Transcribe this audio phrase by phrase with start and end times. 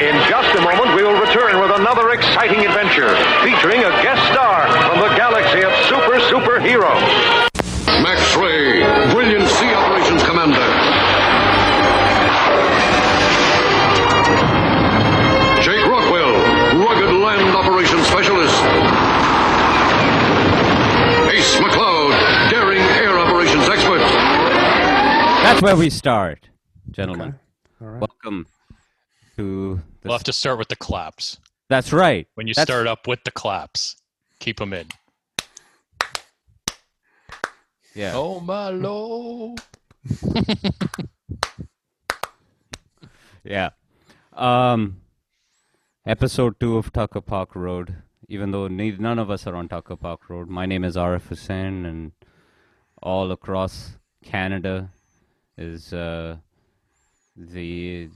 [0.00, 4.66] In just a moment, we will return with another exciting adventure featuring a guest star
[4.88, 7.50] from the galaxy of super superheroes.
[8.02, 8.79] Max Ray,
[25.60, 26.48] That's where we start,
[26.90, 27.38] gentlemen.
[27.82, 28.00] All right.
[28.00, 28.46] Welcome
[29.36, 29.78] to.
[30.00, 30.08] The...
[30.08, 31.38] We'll have to start with the claps.
[31.68, 32.26] That's right.
[32.34, 33.96] When you That's- start up with the claps,
[34.38, 34.86] keep them in.
[37.94, 38.12] Yeah.
[38.14, 39.60] Oh my lord.
[43.44, 43.70] Yeah.
[44.32, 45.02] Um,
[46.06, 47.96] episode two of Tucker Park Road.
[48.28, 51.28] Even though ne- none of us are on Tucker Park Road, my name is Arif
[51.28, 52.12] Hussain, and
[53.02, 54.90] all across Canada
[55.60, 56.36] is uh,
[57.36, 58.08] the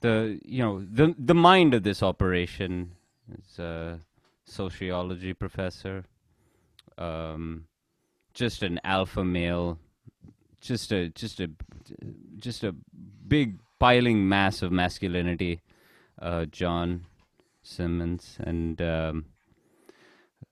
[0.00, 2.92] the you know the the mind of this operation
[3.38, 4.00] is a
[4.44, 6.04] sociology professor,
[6.98, 7.66] um,
[8.32, 9.78] just an alpha male,
[10.60, 11.50] just a just a
[12.38, 12.74] just a
[13.28, 15.60] big piling mass of masculinity,
[16.20, 17.04] uh, John
[17.62, 19.26] Simmons, and um,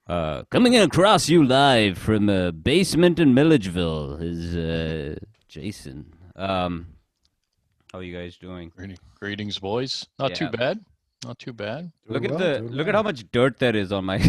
[0.06, 5.14] uh, coming in across you live from a basement in Millidgeville is uh,
[5.53, 6.06] Jason.
[6.34, 6.86] Um,
[7.92, 8.72] how are you guys doing?
[9.20, 10.06] Greetings, boys.
[10.19, 10.36] Not Yeah.
[10.36, 10.81] too bad.
[11.27, 11.92] Not too bad.
[12.09, 14.17] Look Doing at the doing look at how much dirt there is on my.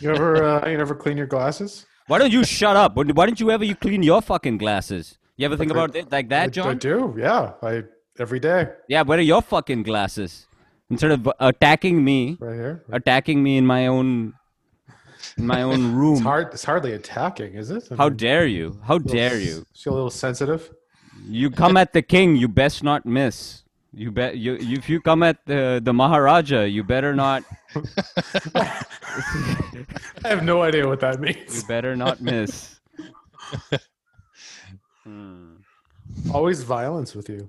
[0.00, 1.84] You ever uh, you never clean your glasses?
[2.06, 2.96] Why don't you shut up?
[2.96, 5.18] Why why don't you ever you clean your fucking glasses?
[5.36, 6.78] You ever think I- about it like I, that, I John?
[6.78, 7.14] do.
[7.18, 7.82] Yeah, I
[8.18, 10.46] every day Yeah, where are your fucking glasses?
[10.88, 12.82] Instead of attacking me, right here.
[12.90, 14.32] attacking me in my own
[15.36, 16.14] in my own room.
[16.14, 16.48] It's hard.
[16.52, 17.88] It's hardly attacking, is it?
[17.90, 18.78] I How dare you?
[18.84, 19.66] How dare you?
[19.74, 20.72] Feel a little sensitive.
[21.28, 23.62] You come at the king, you best not miss.
[23.92, 27.42] You bet you if you come at the the Maharaja, you better not
[28.54, 31.62] I have no idea what that means.
[31.62, 32.78] you better not miss.
[35.04, 35.62] Hmm.
[36.34, 37.48] Always violence with you.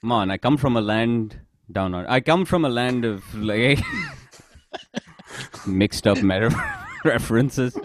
[0.00, 1.40] Come on, I come from a land
[1.70, 3.80] down on I come from a land of like
[5.66, 6.50] mixed up meta
[7.04, 7.76] references.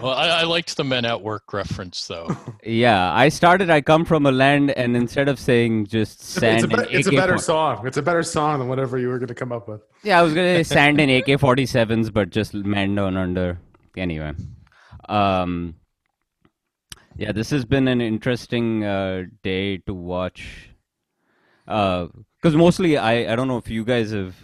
[0.00, 2.28] Well, I, I liked the men at work reference though.
[2.64, 3.68] Yeah, I started.
[3.70, 6.94] I come from a land, and instead of saying just sand It's a, and be-
[6.96, 7.86] it's a better for- song.
[7.86, 9.82] It's a better song than whatever you were going to come up with.
[10.02, 13.58] Yeah, I was gonna say sand and AK forty sevens, but just man down under.
[13.96, 14.32] Anyway,
[15.08, 15.74] um,
[17.16, 20.70] yeah, this has been an interesting uh, day to watch.
[21.66, 24.34] Because mostly, I I don't know if you guys have.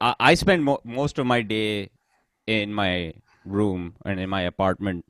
[0.00, 1.90] I, I spend mo- most of my day
[2.46, 5.04] in my room and in my apartment,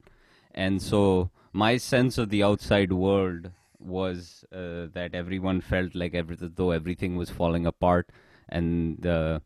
[0.54, 6.36] and so my sense of the outside world was uh, that everyone felt like every,
[6.40, 8.10] though everything was falling apart,
[8.48, 9.42] and the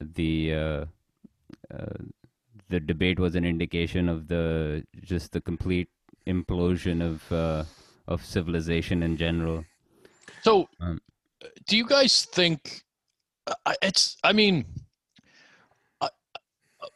[0.00, 0.84] the uh,
[1.72, 1.98] uh,
[2.68, 5.88] the debate was an indication of the just the complete
[6.26, 7.64] implosion of uh,
[8.06, 9.64] of civilization in general.
[10.42, 11.00] So, Um,
[11.66, 12.82] do you guys think
[13.82, 14.16] it's?
[14.22, 14.64] I mean,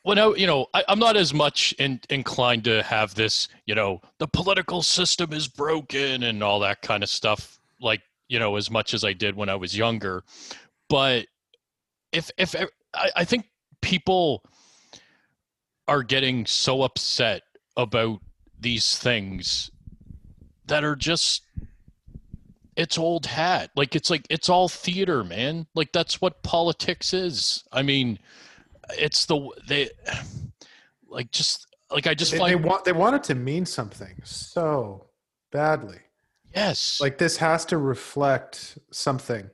[0.03, 3.75] when I, you know, I, I'm not as much in, inclined to have this, you
[3.75, 8.57] know, the political system is broken and all that kind of stuff, like you know,
[8.57, 10.23] as much as I did when I was younger.
[10.89, 11.27] But
[12.13, 12.55] if if
[13.17, 13.47] I think
[13.81, 14.45] people
[15.89, 17.43] are getting so upset
[17.77, 18.21] about
[18.59, 19.71] these things
[20.67, 21.43] that are just
[22.77, 23.71] it's old hat.
[23.77, 25.67] Like it's like it's all theater, man.
[25.75, 27.65] Like that's what politics is.
[27.73, 28.19] I mean,
[28.99, 29.91] it's the they
[31.09, 34.21] like just like I just They, find they want they want it to mean something
[34.25, 35.07] so
[35.53, 35.99] badly.
[36.55, 37.01] yes.
[37.01, 39.51] Like this has to reflect something,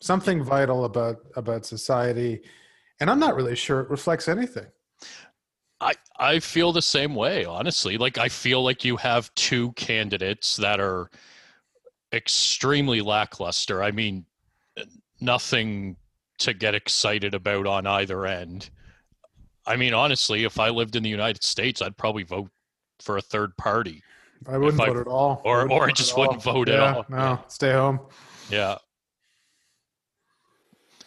[0.00, 2.42] something vital about about society,
[3.00, 4.66] and I'm not really sure it reflects anything.
[5.80, 7.96] I I feel the same way, honestly.
[7.96, 11.10] Like I feel like you have two candidates that are
[12.12, 13.82] extremely lackluster.
[13.82, 14.24] I mean,
[15.20, 15.96] nothing
[16.38, 18.70] to get excited about on either end.
[19.66, 22.50] I mean, honestly, if I lived in the United States, I'd probably vote
[23.00, 24.02] for a third party.
[24.48, 25.42] I wouldn't I- vote at all.
[25.44, 27.04] or- wouldn't or I just wouldn't vote at all.
[27.08, 27.38] No, Yeah.
[27.48, 28.00] stay home.
[28.48, 28.78] Yeah.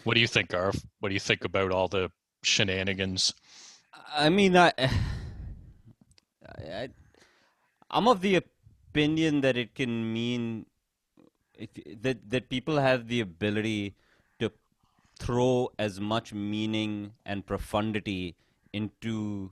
[0.04, 0.76] What do you think, Arf?
[1.00, 2.12] What do you think about all the
[2.44, 3.34] shenanigans?
[4.16, 4.72] I mean, I,
[6.48, 6.90] I,
[7.90, 10.66] I'm of the opinion that it can mean
[12.02, 13.96] that that people have the ability
[14.40, 14.52] to
[15.20, 18.36] throw as much meaning and profundity
[18.72, 19.52] into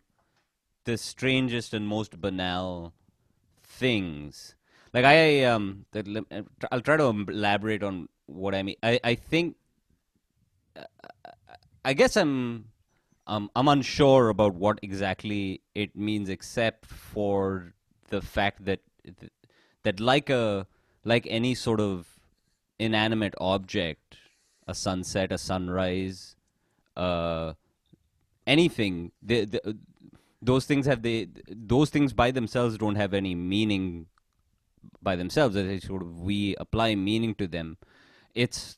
[0.86, 2.94] the strangest and most banal
[3.63, 4.56] things.
[4.94, 5.86] Like I um,
[6.72, 8.75] I'll try to elaborate on what I mean.
[8.84, 9.56] I I think
[10.75, 10.84] uh,
[11.86, 12.66] I guess I'm
[13.28, 17.74] um, I'm unsure about what exactly it means, except for
[18.10, 18.81] the fact that
[19.84, 20.68] that like a
[21.03, 22.07] like any sort of
[22.80, 24.18] inanimate object,
[24.68, 26.36] a sunset, a sunrise,
[26.95, 27.53] uh,
[28.45, 29.77] anything, the, the,
[30.42, 34.07] those things have they those things by themselves don't have any meaning
[35.01, 35.56] by themselves.
[35.56, 37.77] They sort of we apply meaning to them.
[38.33, 38.77] It's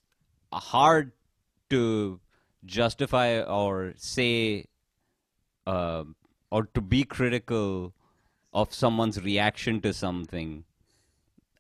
[0.52, 1.12] hard
[1.70, 2.20] to
[2.66, 4.66] justify or say
[5.66, 6.04] uh,
[6.52, 7.94] or to be critical
[8.54, 10.66] of someone's reaction to something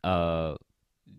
[0.04, 0.56] uh,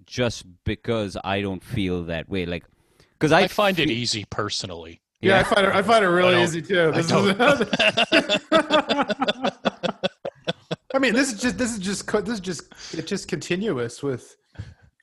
[0.06, 2.46] just because I don't feel that way.
[2.46, 2.64] Like,
[3.12, 5.00] because I, I find it easy personally.
[5.20, 5.74] Yeah, I find it.
[5.74, 6.92] I find it really I easy too.
[6.94, 7.12] I is.
[10.94, 14.36] I mean, this is just this is just this is just it's just continuous with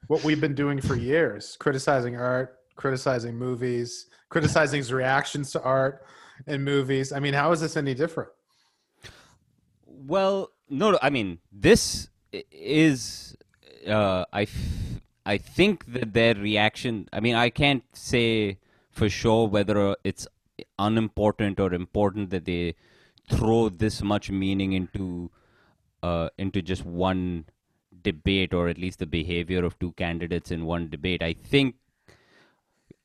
[0.08, 6.06] what we've been doing for years, criticizing art, criticizing movies, criticizing his reactions to art
[6.48, 7.12] and movies.
[7.12, 8.30] I mean, how is this any different?
[9.86, 12.10] Well, no, no, I mean, this
[12.52, 13.36] is,
[13.88, 17.08] uh, I, f- I think that their reaction.
[17.14, 18.58] I mean, I can't say
[18.92, 20.28] for sure whether it's
[20.78, 22.76] unimportant or important that they
[23.30, 25.32] throw this much meaning into,
[26.04, 27.46] uh, into just one
[28.04, 31.22] debate or at least the behavior of two candidates in one debate.
[31.22, 31.76] I think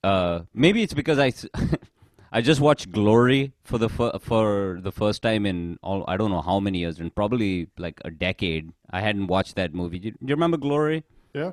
[0.03, 1.33] uh, maybe it's because I,
[2.33, 6.31] I just watched Glory for the fir- for the first time in all I don't
[6.31, 8.73] know how many years, and probably like a decade.
[8.91, 9.99] I hadn't watched that movie.
[9.99, 11.05] Do you, do you remember Glory?
[11.35, 11.53] Yeah.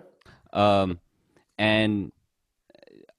[0.51, 0.99] Um,
[1.57, 2.11] and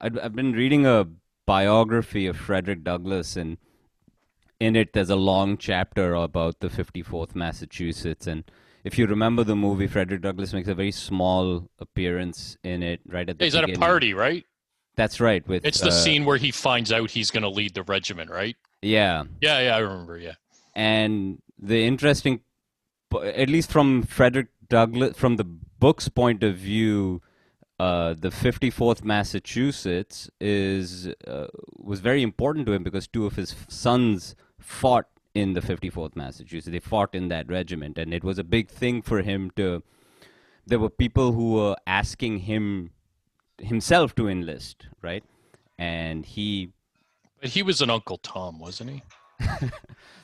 [0.00, 1.06] I've, I've been reading a
[1.46, 3.58] biography of Frederick Douglass, and
[4.60, 8.26] in it there's a long chapter about the 54th Massachusetts.
[8.26, 8.44] And
[8.82, 13.28] if you remember the movie, Frederick Douglass makes a very small appearance in it right
[13.28, 14.44] at the He's at a party, right?
[14.96, 15.46] That's right.
[15.48, 18.30] With It's the uh, scene where he finds out he's going to lead the regiment,
[18.30, 18.56] right?
[18.82, 20.18] Yeah, Yeah, yeah, I remember.
[20.18, 20.34] Yeah.
[20.74, 22.40] and the interesting,
[23.14, 27.22] at least from Frederick Douglass, from the book's point of view,
[27.80, 31.46] uh, the 54th Massachusetts is uh,
[31.76, 36.70] was very important to him because two of his sons fought in the 54th Massachusetts.
[36.70, 39.82] They fought in that regiment, and it was a big thing for him to.
[40.66, 42.90] There were people who were asking him
[43.58, 45.24] himself to enlist, right?
[45.78, 46.70] And he
[47.40, 49.02] But he was an Uncle Tom, wasn't he?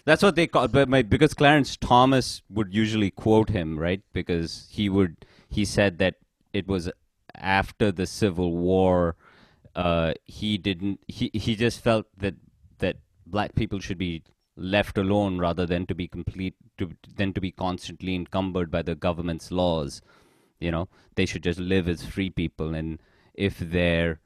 [0.04, 4.02] That's what they call, but my because Clarence Thomas would usually quote him, right?
[4.12, 6.16] Because he would he said that
[6.52, 6.90] it was
[7.34, 9.16] after the Civil War.
[9.74, 11.00] Uh, he didn't.
[11.06, 12.34] He he just felt that
[12.78, 12.96] that
[13.26, 14.22] black people should be
[14.56, 18.94] left alone rather than to be complete to than to be constantly encumbered by the
[18.94, 20.00] government's laws.
[20.58, 23.00] You know, they should just live as free people, and
[23.48, 24.18] if they're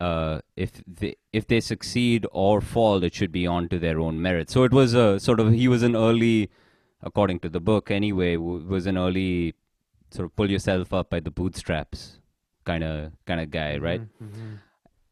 [0.00, 0.70] uh, if
[1.00, 4.50] they if they succeed or fall, it should be on to their own merit.
[4.50, 6.50] So it was a sort of he was an early,
[7.02, 9.54] according to the book anyway, w- was an early
[10.10, 12.20] sort of pull yourself up by the bootstraps
[12.64, 14.02] kind of kind of guy, right?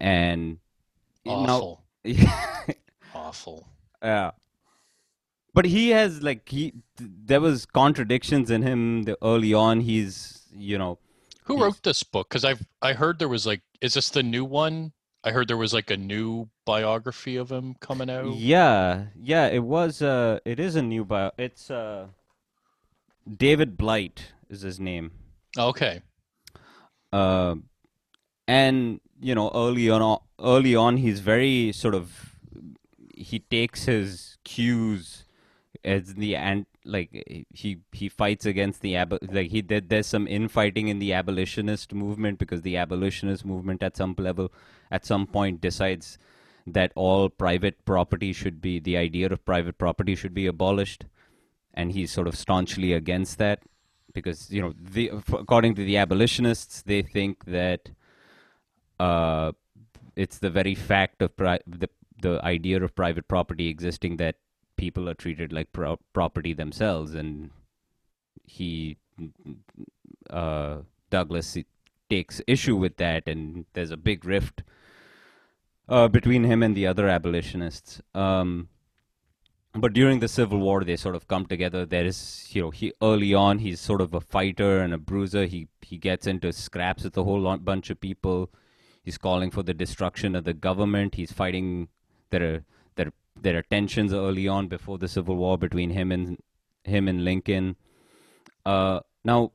[0.00, 0.58] And
[1.26, 1.84] Awful.
[2.04, 2.14] now,
[3.14, 3.68] Awful.
[4.02, 4.30] yeah.
[5.54, 9.80] But he has like he th- there was contradictions in him the, early on.
[9.80, 10.98] He's you know
[11.46, 12.28] Who wrote this book?
[12.28, 14.92] Because I've I heard there was like, is this the new one?
[15.22, 18.34] I heard there was like a new biography of him coming out.
[18.36, 20.02] Yeah, yeah, it was.
[20.02, 21.30] Uh, it is a new bio.
[21.38, 22.06] It's uh,
[23.36, 25.12] David Blight is his name.
[25.56, 26.02] Okay.
[27.12, 27.56] Uh,
[28.48, 32.36] and you know, early on, early on, he's very sort of.
[33.16, 35.24] He takes his cues
[35.84, 39.88] as the and like he he fights against the ab like he did.
[39.88, 44.52] There's some infighting in the abolitionist movement because the abolitionist movement at some level,
[44.90, 46.18] at some point, decides
[46.66, 51.04] that all private property should be the idea of private property should be abolished
[51.74, 53.60] and he's sort of staunchly against that
[54.14, 57.90] because you know the according to the abolitionists they think that
[58.98, 59.52] uh,
[60.16, 61.88] it's the very fact of pri- the
[62.20, 64.36] the idea of private property existing that
[64.76, 67.50] people are treated like pro- property themselves and
[68.44, 68.96] he
[70.30, 70.78] uh,
[71.10, 71.56] Douglass
[72.08, 74.62] takes issue with that and there's a big rift
[75.88, 78.00] uh, between him and the other abolitionists.
[78.14, 78.68] Um,
[79.74, 81.84] but during the Civil War, they sort of come together.
[81.84, 85.44] There is, you know, he early on he's sort of a fighter and a bruiser.
[85.44, 88.50] He he gets into scraps with a whole lot, bunch of people.
[89.02, 91.16] He's calling for the destruction of the government.
[91.16, 91.88] He's fighting.
[92.30, 92.64] There are
[93.40, 96.38] there are tensions early on before the Civil War between him and
[96.84, 97.76] him and Lincoln.
[98.64, 99.52] Uh, Now,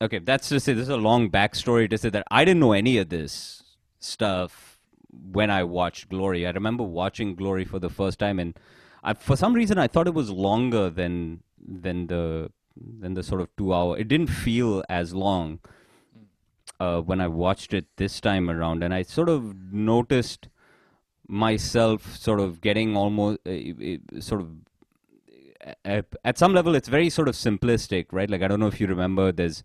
[0.00, 2.72] okay, that's to say this is a long backstory to say that I didn't know
[2.72, 3.62] any of this
[4.00, 6.46] stuff when I watched Glory.
[6.46, 8.58] I remember watching Glory for the first time, and
[9.04, 13.40] I, for some reason I thought it was longer than than the than the sort
[13.40, 13.96] of two hour.
[13.96, 15.60] It didn't feel as long
[16.80, 20.48] uh, when I watched it this time around, and I sort of noticed
[21.28, 24.48] myself sort of getting almost uh, sort of
[25.84, 28.28] at, at some level it's very sort of simplistic right?
[28.28, 29.62] Like i don't know if you remember there's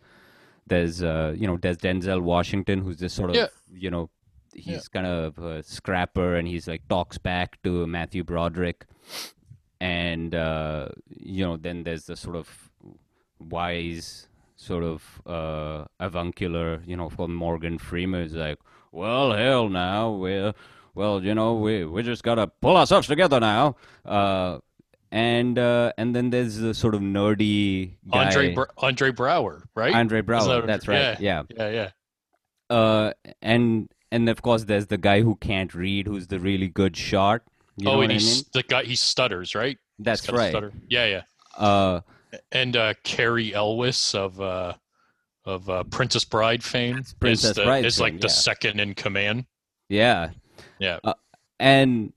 [0.67, 3.47] there's uh, you know there's denzel washington who's this sort of Yeah.
[3.73, 4.09] you know
[4.53, 8.85] he's kind of a scrapper and he's like talks back to matthew broderick.
[9.79, 12.69] And uh, you know then there's the sort of
[13.39, 18.57] wise sort of uh, avuncular you know from morgan freeman is like
[18.91, 20.53] well hell now we're
[20.97, 23.75] well you know we we just gotta pull ourselves together now
[24.05, 24.57] uh,
[25.11, 29.93] and uh, and then there's the sort of nerdy guy, Andre Br- Andre Braugher, right?
[29.95, 30.61] Andre Braugher.
[30.61, 31.17] that- That's right.
[31.19, 31.43] Yeah.
[31.55, 31.89] yeah, yeah.
[32.69, 36.97] Uh, and and of course there's the guy who can't read, who's the really good
[36.97, 37.41] shot.
[37.77, 38.43] You oh, and I he's mean?
[38.53, 38.83] the guy.
[38.83, 39.77] He stutters, right?
[39.97, 40.49] That's right.
[40.49, 40.73] stutter.
[40.89, 41.21] Yeah, yeah.
[41.57, 42.01] Uh,
[42.51, 44.73] And uh, Cary Elwes of uh,
[45.45, 48.33] of uh, Princess Bride fame Princess is, the, Bride is like fame, the yeah.
[48.33, 49.45] second in command.
[49.87, 50.31] yeah.
[50.79, 50.99] Yeah.
[51.03, 51.13] Uh,
[51.59, 52.13] and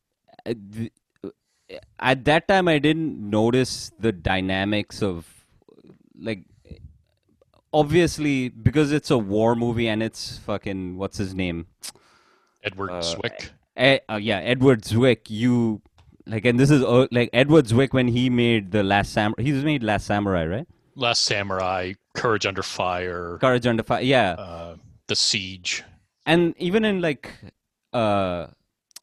[0.47, 0.93] uh, th-
[1.99, 5.27] at that time, I didn't notice the dynamics of
[6.19, 6.45] like.
[7.73, 11.67] Obviously, because it's a war movie and it's fucking what's his name?
[12.65, 13.51] Edward Uh, Zwick.
[13.77, 15.31] Uh, yeah, Edward Zwick.
[15.31, 15.81] You
[16.27, 19.43] like, and this is uh, like Edward Zwick when he made the Last Samurai.
[19.45, 20.67] He's made Last Samurai, right?
[20.97, 24.03] Last Samurai, Courage Under Fire, Courage Under Fire.
[24.03, 24.77] Yeah, uh,
[25.07, 25.85] The Siege.
[26.27, 27.33] and even in like,
[27.93, 28.47] uh,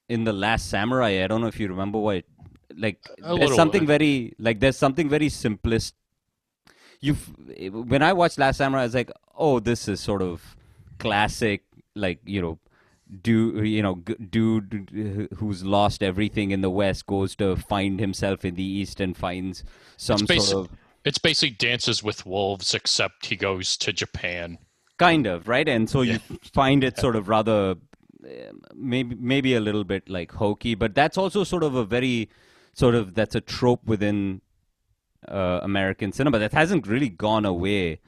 [0.10, 2.24] in the Last Samurai, I don't know if you remember what,
[2.76, 5.96] like, A there's something uh, very like there's something very simplest.
[7.00, 10.56] You, when I watched Last Samurai, I was like, oh, this is sort of
[11.00, 11.64] classic,
[11.96, 12.60] like you know,
[13.22, 13.96] do you know
[14.30, 19.16] dude who's lost everything in the west goes to find himself in the east and
[19.16, 19.64] finds
[19.96, 24.58] some It's, sort of it's basically Dances with Wolves, except he goes to Japan.
[24.98, 26.20] kind of right and so you
[26.54, 27.76] find it sort of rather uh,
[28.76, 32.30] maybe maybe a little bit like hokey but that's also sort of a very
[32.74, 34.42] sort of that's a trope within
[35.28, 38.00] uh, american cinema that hasn't really gone away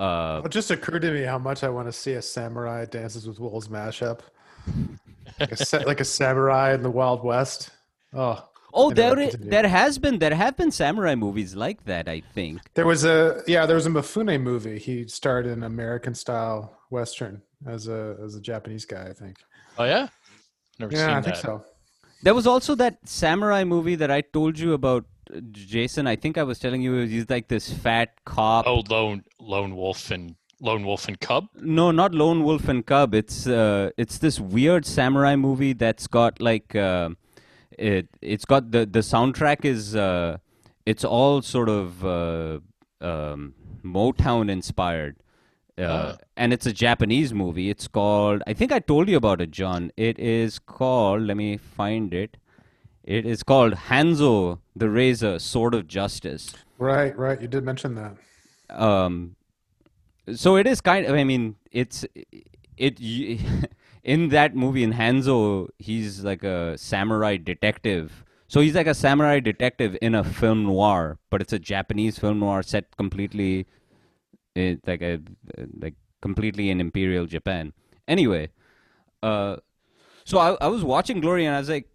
[0.00, 3.26] uh, It just occurred to me how much I want to see a samurai dances
[3.26, 4.20] with wolves mashup,
[5.40, 7.70] like a, like a samurai in the Wild West.
[8.12, 12.20] Oh, oh there i- there has been there have been samurai movies like that i
[12.20, 14.78] think there was a yeah, there was a Mifune movie.
[14.78, 19.38] He starred in American style western as a as a Japanese guy, I think.
[19.78, 20.08] Oh yeah,
[20.78, 21.64] never Yeah, seen I think so.
[22.22, 26.06] There was also that samurai movie that I told you about, uh, Jason.
[26.06, 28.66] I think I was telling you he's like this fat cop.
[28.66, 31.48] Oh, lone lone wolf and lone wolf and cub.
[31.54, 33.14] No, not Lone Wolf and Cub.
[33.14, 37.10] It's uh, it's this weird samurai movie that's got like uh,
[37.78, 38.08] it.
[38.22, 40.38] It's got the the soundtrack is uh,
[40.86, 42.60] it's all sort of uh,
[43.00, 45.16] um, Motown inspired.
[45.78, 46.16] Uh, Uh.
[46.36, 47.68] and it's a Japanese movie.
[47.70, 48.42] It's called.
[48.46, 49.90] I think I told you about it, John.
[49.96, 51.22] It is called.
[51.22, 52.36] Let me find it.
[53.04, 56.54] It is called Hanzo the Razor, Sword of Justice.
[56.78, 57.40] Right, right.
[57.40, 58.16] You did mention that.
[58.86, 59.36] um
[60.34, 62.04] so it is kind of i mean it's
[62.76, 62.98] it
[64.14, 69.38] in that movie in hanzo he's like a samurai detective so he's like a samurai
[69.38, 73.66] detective in a film noir but it's a japanese film noir set completely
[74.56, 75.20] it, like a
[75.78, 77.72] like completely in imperial japan.
[78.08, 78.50] Anyway
[79.22, 79.56] uh
[80.24, 81.88] so I, I was watching glory and i was like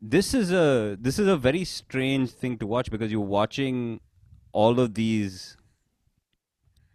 [0.00, 4.00] this is a this is a very strange thing to watch because you're watching
[4.52, 5.56] all of these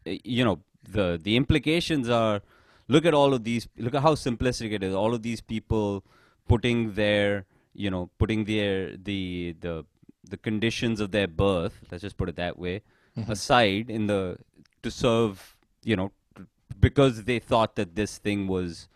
[0.07, 2.41] uh, you know the the implications are
[2.87, 4.93] look at all of these look at how simplistic it is.
[4.93, 6.03] All of these people
[6.47, 9.85] putting their you know putting their the the
[10.29, 12.81] the conditions of their birth let's just put it that way
[13.27, 14.37] aside in the
[14.83, 16.11] to serve you know
[16.79, 18.87] because they thought that this thing was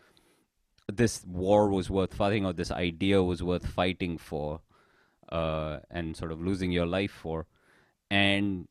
[0.92, 4.60] this war was worth fighting or this idea was worth fighting for
[5.30, 7.46] uh, and sort of losing your life for.
[8.10, 8.68] And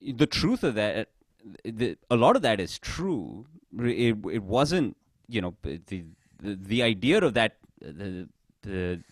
[0.00, 1.08] the truth of that
[1.64, 3.46] the, a lot of that is true.
[3.78, 4.96] It, it wasn't
[5.28, 6.04] you know the, the
[6.38, 8.28] the idea of that the
[8.62, 9.02] the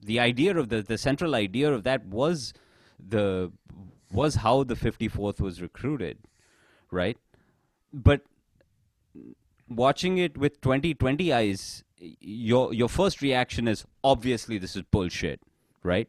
[0.00, 2.52] the idea of the the central idea of that was
[2.98, 3.52] the
[4.12, 6.18] was how the 54th was recruited
[6.90, 7.16] right
[7.92, 8.22] but
[9.68, 15.40] watching it with 2020 eyes your your first reaction is obviously this is bullshit
[15.82, 16.08] right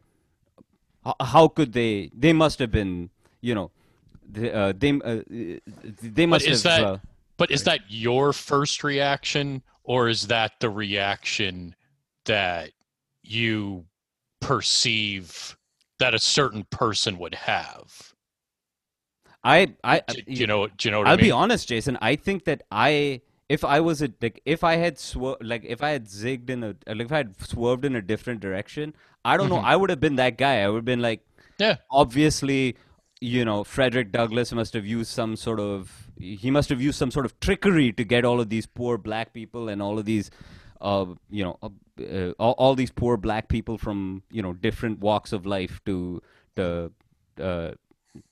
[1.22, 3.10] how could they they must have been
[3.42, 3.72] you know
[4.30, 5.22] they, uh, they, uh,
[6.02, 6.64] they must have.
[6.64, 6.98] that- uh,
[7.38, 11.76] But is that your first reaction, or is that the reaction
[12.26, 12.72] that
[13.22, 13.86] you
[14.40, 15.58] perceive
[16.04, 18.14] that a certain person would have?
[19.44, 20.68] I, I, Do, do you know?
[20.68, 21.26] Do you know what I'll I mean?
[21.26, 21.98] be honest, Jason.
[22.02, 25.84] I think that I, if I was a like, if I had swer- like, if
[25.84, 28.96] I had zigged in a, like, if I had swerved in a different direction,
[29.26, 29.58] I don't know.
[29.58, 29.66] Mm-hmm.
[29.66, 30.62] I would have been that guy.
[30.62, 31.26] I would have been like,
[31.60, 31.76] Yeah.
[31.92, 32.78] obviously,
[33.20, 37.12] you know, Frederick Douglass must have used some sort of, he must have used some
[37.12, 40.32] sort of trickery to get all of these poor black people and all of these,
[40.80, 41.58] uh, you know,
[42.00, 46.22] uh, all, all these poor black people from you know different walks of life to
[46.56, 46.92] to
[47.42, 47.72] uh,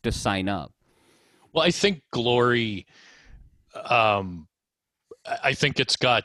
[0.04, 0.72] to sign up.
[1.54, 2.86] Well, I think Glory.
[3.76, 4.48] Um,
[5.44, 6.24] I think it's got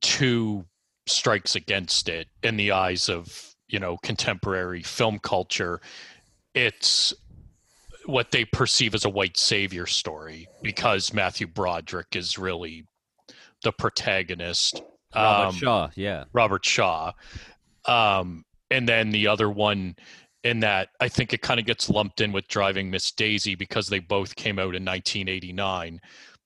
[0.00, 0.64] two
[1.06, 5.80] strikes against it in the eyes of you know contemporary film culture.
[6.54, 7.14] It's
[8.06, 12.86] what they perceive as a white savior story because Matthew Broderick is really
[13.62, 14.82] the protagonist.
[15.14, 16.24] Robert Um, Shaw, yeah.
[16.32, 17.12] Robert Shaw.
[17.84, 19.96] Um, and then the other one
[20.42, 23.88] in that I think it kind of gets lumped in with Driving Miss Daisy because
[23.88, 26.00] they both came out in 1989,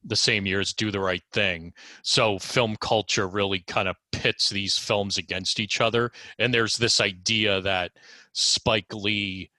[0.05, 1.73] the same year as Do the Right Thing.
[2.03, 6.13] So film culture really kind of pits these films against each other.
[6.39, 7.93] And there's this idea that
[8.33, 9.51] Spike Lee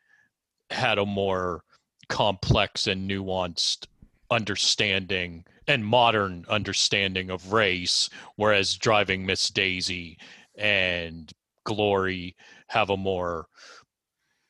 [0.70, 1.64] had a more
[2.10, 3.88] complex and nuanced
[4.32, 10.18] understanding and modern understanding of race, whereas Driving Miss Daisy
[10.58, 11.32] and
[11.66, 12.36] Glory
[12.68, 13.46] have a more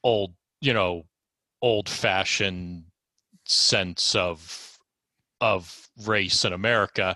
[0.04, 1.04] old, you know,
[1.62, 2.86] old fashioned
[3.46, 4.78] sense of
[5.42, 7.16] of race in America.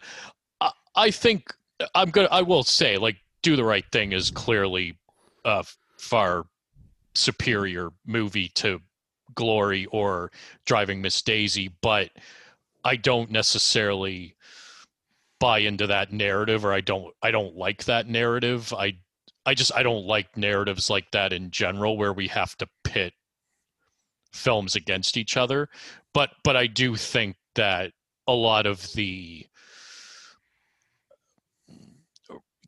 [0.59, 1.53] I, I think
[1.93, 4.97] I'm gonna I will say like Do the Right Thing is clearly
[5.45, 5.63] a
[5.99, 6.45] far
[7.13, 8.81] superior movie to
[9.35, 10.31] Glory or
[10.65, 12.09] Driving Miss Daisy, but
[12.85, 14.35] I don't necessarily
[15.39, 18.71] buy into that narrative or I don't I don't like that narrative.
[18.73, 18.99] I
[19.45, 23.13] I just I don't like narratives like that in general where we have to pit
[24.31, 25.67] films against each other.
[26.13, 27.91] But but I do think that
[28.27, 29.47] a lot of the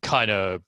[0.02, 0.62] kind of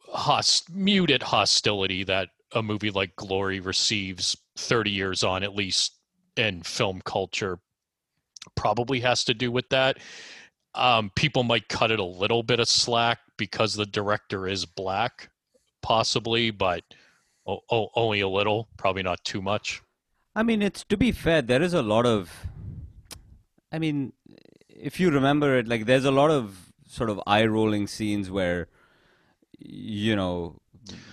[0.00, 5.98] host, muted hostility that a movie like Glory receives 30 years on, at least
[6.36, 7.58] in film culture,
[8.54, 9.98] probably has to do with that.
[10.74, 15.28] Um, people might cut it a little bit of slack because the director is black,
[15.82, 16.82] possibly, but
[17.46, 19.80] o- o- only a little, probably not too much.
[20.34, 22.46] I mean, it's to be fair, there is a lot of.
[23.70, 24.12] I mean,
[24.68, 28.68] if you remember it, like there's a lot of sort of eye rolling scenes where,
[29.58, 30.56] you know,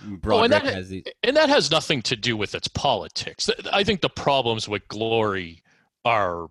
[0.04, 1.06] Broderick that- has the.
[1.22, 3.48] and that has nothing to do with its politics.
[3.72, 5.62] I think the problems with Glory
[6.04, 6.48] are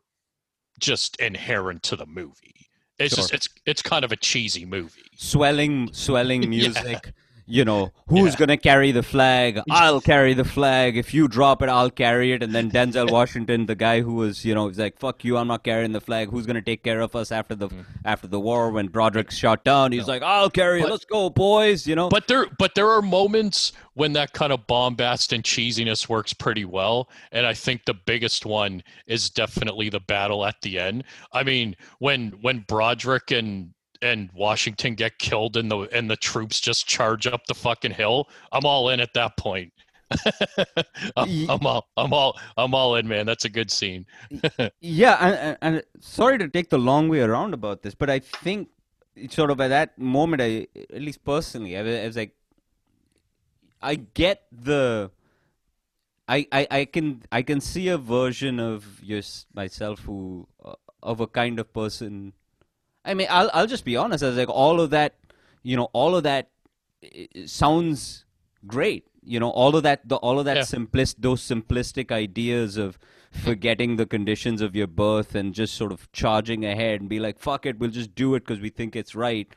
[0.81, 2.67] just inherent to the movie.
[2.99, 3.23] It's Sure.
[3.23, 5.01] just it's it's kind of a cheesy movie.
[5.15, 7.13] swelling swelling music
[7.51, 8.39] you know who's Yeah.
[8.39, 9.59] gonna carry the flag?
[9.69, 10.97] I'll carry the flag.
[10.97, 12.41] If you drop it i'll carry it.
[12.43, 15.47] And then denzel washington the guy who was you know he's like fuck you i'm
[15.47, 16.29] not carrying the flag.
[16.29, 17.81] Who's gonna take care of us after the mm-hmm.
[18.05, 19.91] after the war when broderick's shot down?
[19.91, 20.89] He's like i'll carry it.
[20.89, 22.09] Let's go boys you know?
[22.09, 26.65] But there but there are moments when that kind of bombast and cheesiness works pretty
[26.65, 27.09] well.
[27.31, 31.03] And I think the biggest one is definitely the battle at the end.
[31.33, 36.59] I mean, when when Broderick and and Washington get killed and the and the troops
[36.59, 39.73] just charge up the fucking hill, I'm all in at that point.
[41.15, 43.25] I'm, I'm all I'm all I'm all in, man.
[43.25, 44.05] That's a good scene.
[44.81, 48.69] Yeah, and, and, sorry to take the long way around about this, but I think
[49.29, 52.35] sort of at that moment, I at least personally, I was, I was like,
[53.81, 55.11] I get the,
[56.27, 61.19] I, I, I can I can see a version of yours myself who uh, of
[61.19, 62.33] a kind of person.
[63.05, 64.23] I mean, I'll I'll just be honest.
[64.23, 65.15] I was like, all of that,
[65.63, 66.49] you know, all of that
[67.03, 68.25] i- i- sounds
[68.67, 69.05] great.
[69.23, 70.63] You know, all of that, the all of that Yeah.
[70.63, 72.97] simplist, those simplistic ideas of
[73.31, 77.39] forgetting the conditions of your birth and just sort of charging ahead and be like,
[77.39, 79.47] fuck it, we'll just do it because we think it's right.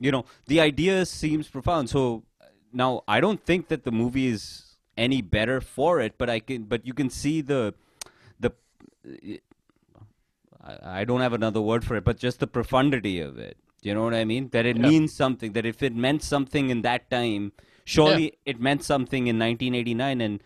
[0.00, 1.88] You know, the idea seems profound.
[1.88, 2.24] So
[2.72, 6.64] now I don't think that the movie is any better for it, but I can,
[6.64, 7.74] but you can see the,
[8.40, 8.52] the,
[9.06, 9.36] eh,
[10.62, 13.56] I, I don't have another word for it, but just the profundity of it.
[13.82, 14.48] You know what I mean?
[14.50, 14.88] That it Yeah.
[14.88, 15.52] means something.
[15.54, 17.52] That if it meant something in that time,
[17.84, 20.40] surely it meant something in 1989, and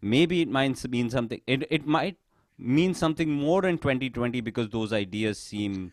[0.00, 1.40] maybe it might mean something.
[1.46, 2.16] It it might
[2.58, 5.92] mean something more in 2020 because those ideas seem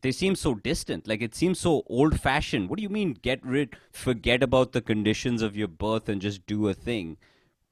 [0.00, 1.08] they seem so distant.
[1.08, 2.68] Like it seems so old fashioned.
[2.68, 6.46] What do you mean get rid forget about the conditions of your birth and just
[6.46, 7.16] do a thing?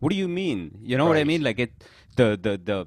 [0.01, 0.79] What do you mean?
[0.83, 1.43] You know what I mean?
[1.43, 1.73] Like it
[2.17, 2.87] the the the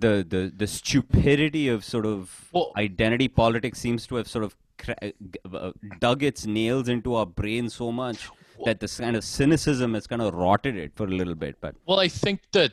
[0.00, 4.56] the the the stupidity of sort of Well- identity politics seems to have sort of
[4.78, 5.12] cra-
[5.52, 8.28] uh, dug its nails into our brain so much
[8.64, 11.56] that this kind of cynicism has kind of rotted it for a little bit.
[11.60, 12.72] But Well, I think that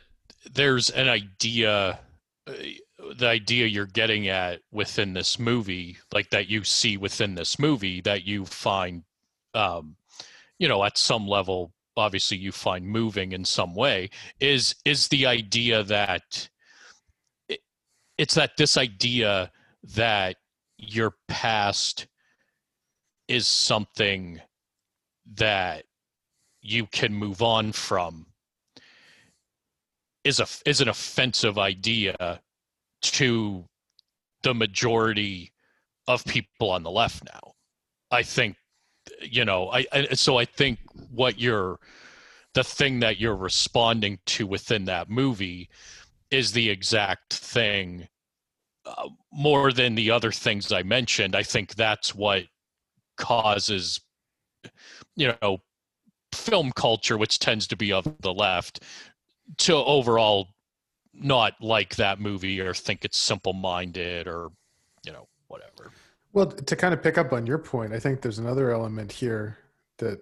[0.52, 2.00] there's an idea,
[2.48, 2.54] uh,
[3.18, 8.02] the idea you're getting at within this movie, like that you see within this movie,
[8.02, 9.04] that you find,
[9.54, 9.96] um,
[10.60, 14.10] you know, at some level, obviously you find moving in some way,
[14.40, 16.50] is is the idea that
[18.18, 19.52] it's that this idea
[19.96, 20.38] that
[20.78, 22.08] your past
[23.28, 24.42] is something
[25.36, 25.86] that
[26.62, 28.26] you can move on from
[30.24, 32.42] is a is an offensive idea
[33.02, 33.66] to
[34.44, 35.52] the majority
[36.08, 37.54] of people on the left now.
[38.12, 38.56] I think
[39.22, 40.80] you know, I, I so I think
[41.12, 41.80] what you're
[42.54, 45.70] the thing that you're responding to within that movie
[46.32, 48.08] is the exact thing
[48.86, 51.36] uh, more than the other things I mentioned.
[51.36, 52.44] I think that's what
[53.18, 54.00] causes
[55.16, 55.58] you know
[56.34, 58.84] film culture which tends to be of the left
[59.58, 60.50] to overall
[61.14, 64.50] not like that movie or think it's simple minded or
[65.06, 65.92] you know whatever
[66.34, 69.58] Well, to kind of pick up on your point, I think there's another element here
[69.98, 70.20] that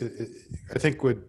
[0.00, 1.24] i- think would,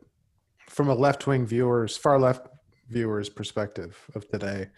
[0.70, 2.48] from a left wing viewers, far left
[2.94, 4.70] viewers' perspective of today,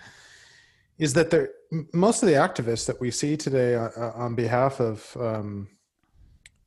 [0.97, 1.49] is that there
[1.93, 5.67] most of the activists that we see today on, on behalf of, um,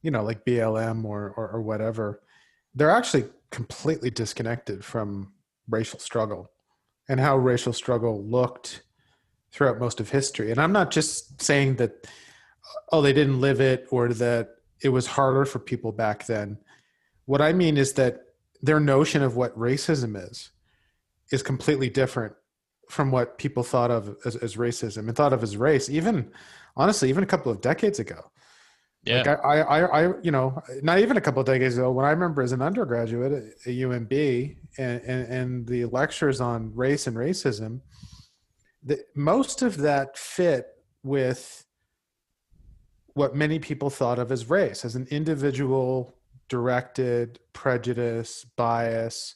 [0.03, 2.23] you know, like BLM or, or or whatever,
[2.75, 5.33] they're actually completely disconnected from
[5.69, 6.51] racial struggle
[7.09, 8.83] and how racial struggle looked
[9.51, 10.51] throughout most of history.
[10.51, 14.51] And I'm not just saying that uh, oh they didn't live it or that
[14.83, 16.59] it was harder for people back then
[17.29, 18.23] what i mean is that
[18.63, 20.51] their notion of what racism is
[21.31, 22.35] is completely different
[22.89, 26.31] from what people thought of as, as racism and thought of as race even
[26.77, 28.31] honestly even a couple of decades ago.
[29.05, 29.19] Yeah.
[29.19, 32.11] Like I, I, I, you know, not even a couple of decades ago, when I
[32.11, 37.81] remember as an undergraduate at UNB and, and, and the lectures on race and racism,
[38.83, 40.67] the, most of that fit
[41.03, 41.65] with
[43.15, 46.15] what many people thought of as race, as an individual
[46.49, 49.35] directed prejudice, bias,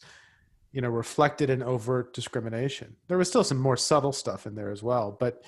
[0.72, 2.96] you know, reflected in overt discrimination.
[3.08, 5.44] There was still some more subtle stuff in there as well, but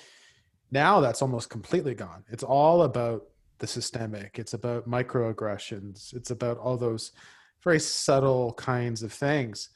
[0.71, 2.23] now that's almost completely gone.
[2.29, 3.23] It's all about
[3.59, 4.37] the systemic.
[4.37, 6.13] It's about microaggressions.
[6.13, 7.11] It's about all those
[7.63, 9.69] very subtle kinds of things.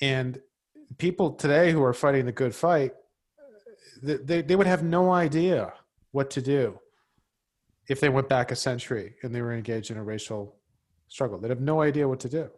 [0.00, 0.40] And
[0.96, 2.92] people today who are fighting the good fight,
[4.02, 5.72] they, they would have no idea
[6.12, 6.78] what to do
[7.88, 10.56] if they went back a century and they were engaged in a racial
[11.08, 11.38] struggle.
[11.38, 12.50] They'd have no idea what to do.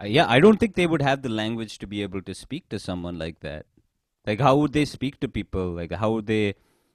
[0.00, 2.68] Uh, yeah, I don't think they would have the language to be able to speak
[2.70, 3.66] to someone like that.
[4.26, 5.72] Like, how would they speak to people?
[5.72, 6.54] Like, how would they,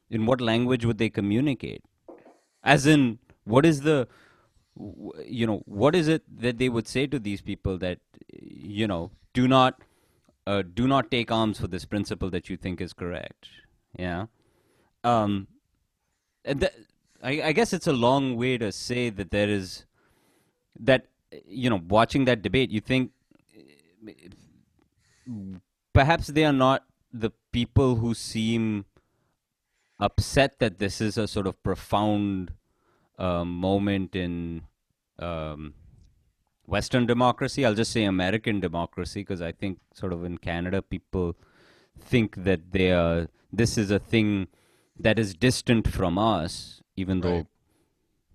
[0.09, 1.83] in what language would they communicate?
[2.63, 4.07] As in, what is the,
[5.25, 7.99] you know, what is it that they would say to these people that,
[8.41, 9.81] you know, do not,
[10.47, 13.47] uh, do not take arms for this principle that you think is correct?
[13.97, 14.25] Yeah.
[15.03, 15.47] Um,
[16.43, 16.73] and that,
[17.23, 19.85] I, I guess it's a long way to say that there is
[20.79, 21.05] that
[21.47, 23.11] you know watching that debate you think
[25.93, 28.85] perhaps they are not the people who seem
[29.99, 32.51] upset that this is a sort of profound
[33.17, 34.61] uh, moment in
[35.19, 35.73] um,
[36.65, 37.65] Western democracy.
[37.65, 41.35] I'll just say American democracy because I think sort of in Canada people
[41.97, 43.27] think that they are.
[43.53, 44.47] This is a thing
[44.99, 47.47] that is distant from us, even though,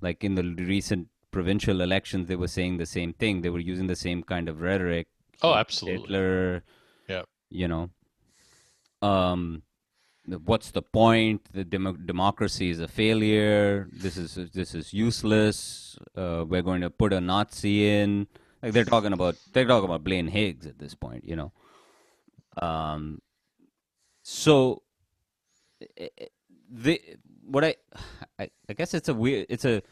[0.01, 3.43] like in the recent provincial elections, they were saying the same thing.
[3.43, 5.09] They were using the same kind of rhetoric.
[5.43, 6.03] Oh, absolutely.
[6.03, 6.65] Hitler,
[7.09, 7.23] Yeah.
[7.49, 7.91] you know,
[9.03, 9.63] um,
[10.45, 11.41] what's the point?
[11.53, 13.89] The demo- democracy is a failure.
[13.93, 15.99] This is this is useless.
[16.15, 18.27] Uh, we're going to put a Nazi in.
[18.63, 21.53] Like they're talking about they're talking about Blaine Higgs at this point, you know.
[22.61, 23.23] Um,
[24.23, 24.83] so
[25.97, 26.27] eh, eh,
[26.71, 27.01] the
[27.47, 27.75] what I,
[28.39, 29.83] I I guess it's a weird it's a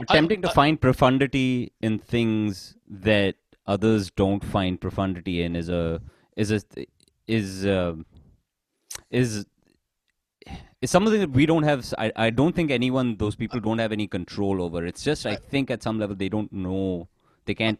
[0.00, 3.36] attempting to I- find profundity in things that
[3.66, 6.00] others don't find profundity in is a
[6.36, 6.62] is a
[7.26, 7.94] is uh,
[9.10, 9.44] is
[10.80, 13.92] is something that we don't have I, I don't think anyone those people don't have
[13.92, 17.08] any control over it's just i think at some level they don't know
[17.44, 17.78] they can't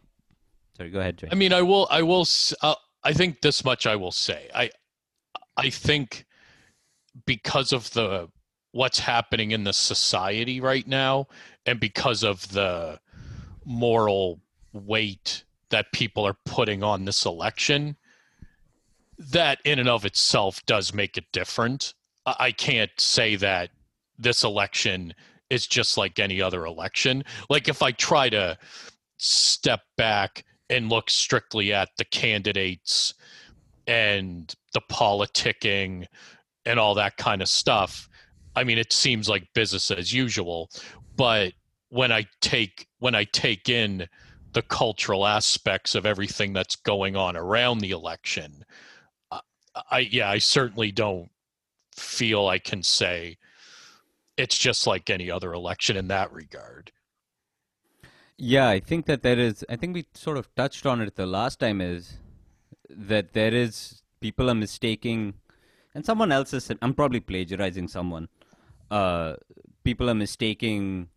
[0.76, 1.28] sorry go ahead Jay.
[1.30, 1.86] I mean, I will.
[1.90, 2.26] I will.
[2.62, 4.48] Uh, I think this much I will say.
[4.54, 4.70] I,
[5.56, 6.24] I think
[7.26, 8.28] because of the
[8.72, 11.26] what's happening in the society right now,
[11.68, 12.98] and because of the
[13.66, 14.40] moral
[14.72, 17.94] weight that people are putting on this election,
[19.18, 21.92] that in and of itself does make it different.
[22.24, 23.68] I can't say that
[24.18, 25.12] this election
[25.50, 27.22] is just like any other election.
[27.50, 28.56] Like if I try to
[29.18, 33.12] step back and look strictly at the candidates
[33.86, 36.06] and the politicking
[36.64, 38.08] and all that kind of stuff,
[38.56, 40.70] I mean it seems like business as usual.
[41.16, 41.52] But
[41.88, 44.08] when I take when I take in
[44.52, 48.64] the cultural aspects of everything that's going on around the election,
[49.30, 49.40] I,
[49.90, 51.30] I yeah, I certainly don't
[51.96, 53.38] feel I can say
[54.36, 56.92] it's just like any other election in that regard.
[58.36, 59.64] Yeah, I think that there is.
[59.68, 61.80] I think we sort of touched on it the last time.
[61.80, 62.18] Is
[62.88, 65.34] that there is people are mistaking,
[65.94, 66.70] and someone else is.
[66.80, 68.28] I'm probably plagiarizing someone.
[68.90, 69.34] Uh,
[69.82, 71.08] people are mistaking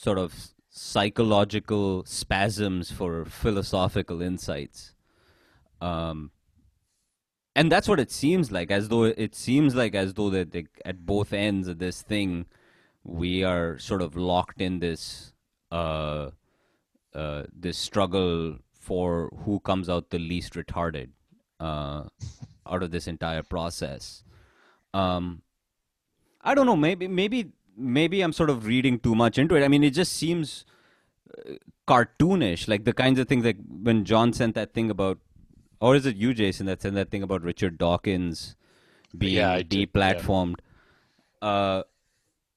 [0.00, 4.94] sort of psychological spasms for philosophical insights.
[5.82, 6.30] Um,
[7.54, 10.64] and that's what it seems like as though it seems like as though that they,
[10.86, 12.46] at both ends of this thing
[13.04, 15.34] we are sort of locked in this
[15.70, 16.30] uh,
[17.14, 21.10] uh, this struggle for who comes out the least retarded
[21.58, 22.04] uh,
[22.66, 24.22] out of this entire process
[24.94, 25.42] um,
[26.40, 29.68] i don't know maybe maybe maybe i'm sort of reading too much into it i
[29.68, 30.64] mean it just seems
[31.38, 31.54] uh,
[31.88, 35.18] cartoonish like the kinds of things like when john sent that thing about
[35.80, 38.54] or is it you, Jason, that sent that thing about Richard Dawkins
[39.16, 40.56] being Yeah, deplatformed?
[41.40, 41.84] Uh,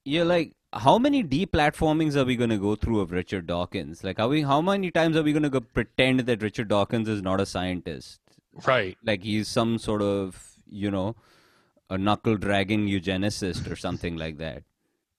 [0.04, 4.04] you're like, how many deplatformings are we going to go through of Richard Dawkins?
[4.04, 4.42] Like, are we?
[4.42, 7.46] How many times are we going to go pretend that Richard Dawkins is not a
[7.46, 8.20] scientist?
[8.66, 8.98] Right.
[9.02, 11.16] Like he's some sort of, you know,
[11.88, 14.64] a knuckle dragging eugenicist or something like that.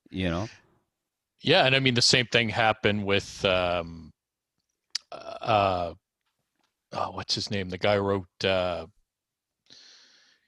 [0.09, 0.49] You know?
[1.41, 4.11] Yeah, and I mean the same thing happened with um,
[5.11, 5.93] uh,
[6.93, 7.69] oh, what's his name?
[7.69, 8.27] The guy wrote.
[8.43, 8.87] Uh,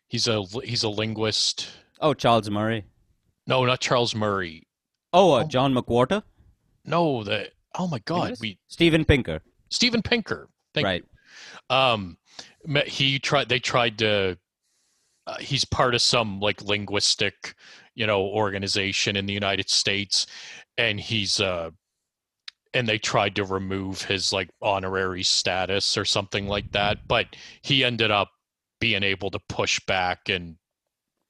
[0.07, 1.69] he's a he's a linguist.
[1.99, 2.85] Oh, Charles Murray.
[3.45, 4.67] No, not Charles Murray.
[5.13, 6.23] Oh, uh, John McWhorter.
[6.85, 8.41] No, the oh my God, Linguist?
[8.41, 9.41] we Steven Pinker.
[9.69, 10.49] Steven Pinker.
[10.73, 11.03] Thank right.
[11.69, 11.75] you.
[11.75, 12.17] Um,
[12.85, 13.49] he tried.
[13.49, 14.37] They tried to.
[15.25, 17.53] Uh, he's part of some like linguistic,
[17.97, 20.27] you know, organization in the United States,
[20.77, 21.71] and he's uh,
[22.73, 27.07] and they tried to remove his like honorary status or something like that.
[27.07, 28.29] But he ended up
[28.79, 30.57] being able to push back, and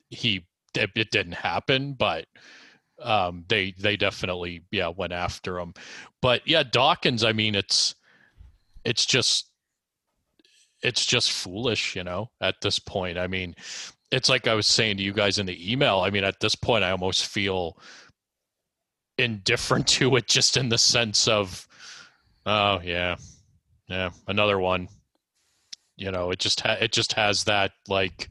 [0.10, 1.94] he it, it didn't happen.
[1.94, 2.26] But
[3.02, 5.74] um, they they definitely yeah went after him.
[6.22, 7.24] But yeah, Dawkins.
[7.24, 7.96] I mean, it's
[8.84, 9.50] it's just
[10.84, 13.18] it's just foolish, you know, at this point.
[13.18, 13.56] I mean,
[14.12, 16.00] it's like I was saying to you guys in the email.
[16.00, 17.78] I mean, at this point, I almost feel
[19.18, 21.68] indifferent to it just in the sense of,
[22.46, 23.16] oh, yeah,
[23.88, 24.88] yeah, another one.
[25.96, 28.30] You know, it just ha- it just has that like,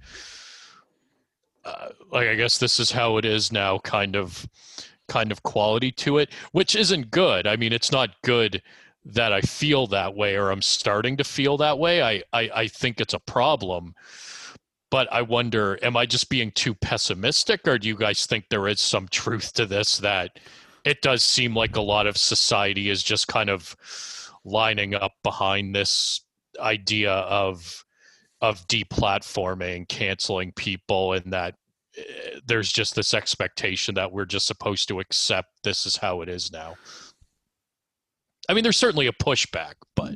[1.64, 4.46] uh, like I guess this is how it is now, kind of,
[5.08, 7.46] kind of quality to it, which isn't good.
[7.46, 8.62] I mean, it's not good
[9.04, 12.02] that I feel that way or I'm starting to feel that way.
[12.02, 13.94] I, I, I think it's a problem.
[14.90, 18.68] But I wonder, am I just being too pessimistic or do you guys think there
[18.68, 20.38] is some truth to this that
[20.84, 23.76] it does seem like a lot of society is just kind of
[24.44, 26.20] lining up behind this
[26.60, 27.84] idea of
[28.40, 31.54] of deplatforming, canceling people, and that
[31.96, 36.28] eh, there's just this expectation that we're just supposed to accept this is how it
[36.28, 36.76] is now.
[38.48, 40.14] I mean, there's certainly a pushback, but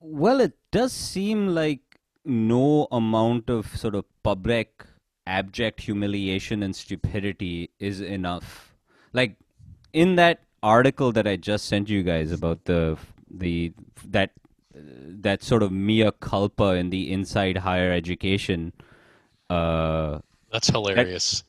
[0.00, 1.80] Well, it does seem like
[2.24, 4.84] no amount of sort of public
[5.26, 8.74] abject humiliation and stupidity is enough.
[9.12, 9.36] Like
[9.92, 12.96] in that article that I just sent you guys about the
[13.30, 13.72] the
[14.06, 14.30] that
[14.74, 18.72] that sort of mea culpa in the inside higher education.
[19.48, 21.44] Uh, that's hilarious.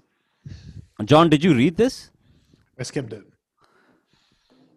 [1.03, 2.11] John, did you read this?
[2.79, 3.23] I skimmed it.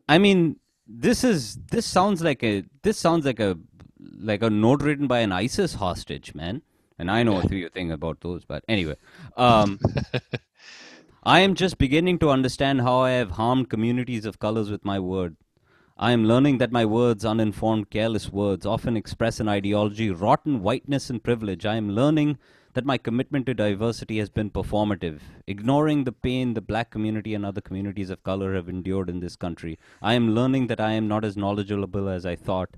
[0.09, 0.57] I mean,
[0.87, 3.59] this is this sounds like a this sounds like a
[4.01, 6.63] like a note written by an ISIS hostage, man.
[6.99, 8.97] And I know a few thing about those, but anyway,
[9.37, 9.79] um,
[11.23, 14.99] I am just beginning to understand how I have harmed communities of colors with my
[14.99, 15.37] word.
[15.97, 21.11] I am learning that my words, uninformed, careless words, often express an ideology, rotten whiteness
[21.11, 21.67] and privilege.
[21.67, 22.39] I am learning
[22.75, 27.45] that my commitment to diversity has been performative, ignoring the pain the black community and
[27.45, 29.77] other communities of color have endured in this country.
[30.01, 32.77] I am learning that I am not as knowledgeable as I thought,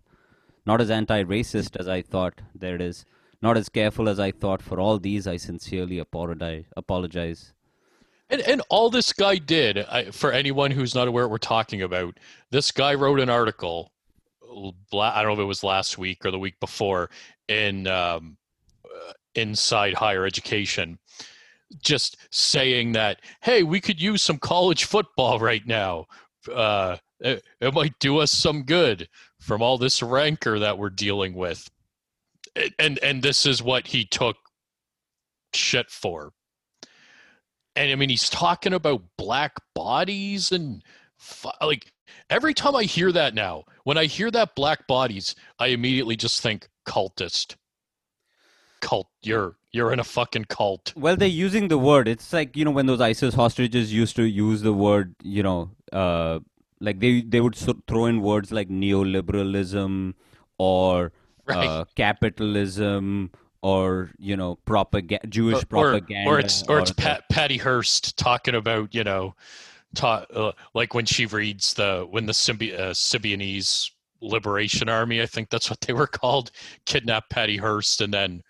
[0.66, 2.40] not as anti racist as I thought.
[2.54, 3.04] There it is.
[3.42, 4.62] Not as careful as I thought.
[4.62, 7.52] For all these, I sincerely apologize.
[8.28, 11.82] And, and all this guy did, I, for anyone who's not aware what we're talking
[11.82, 12.18] about,
[12.50, 13.90] this guy wrote an article,
[14.42, 17.10] I don't know if it was last week or the week before,
[17.48, 18.36] in um,
[18.84, 20.98] uh, inside higher education
[21.82, 26.04] just saying that hey we could use some college football right now
[26.52, 29.08] uh, it, it might do us some good
[29.40, 31.68] from all this rancor that we're dealing with.
[32.78, 34.36] And and this is what he took
[35.54, 36.32] shit for.
[37.76, 40.82] And i mean he's talking about black bodies and
[41.62, 41.92] like
[42.28, 46.42] every time i hear that now when i hear that black bodies i immediately just
[46.42, 47.56] think cultist.
[48.80, 50.92] Cult you're you're in a fucking cult.
[50.96, 52.08] Well they're using the word.
[52.08, 55.70] It's like you know when those isis hostages used to use the word you know
[55.92, 56.40] uh
[56.80, 60.14] like they they would so- throw in words like neoliberalism
[60.58, 61.12] or
[61.46, 61.66] Right.
[61.66, 63.30] uh, capitalism
[63.62, 68.16] or you know propaganda Jewish or, propaganda or or it's or it's Pat, Patty Hearst
[68.16, 69.34] talking about you know,
[69.94, 72.94] ta- uh, like when she reads the when the Symbi- uh,
[74.22, 76.50] Liberation Army, I think that's what they were called,
[76.86, 78.42] kidnapped Patty Hearst, and then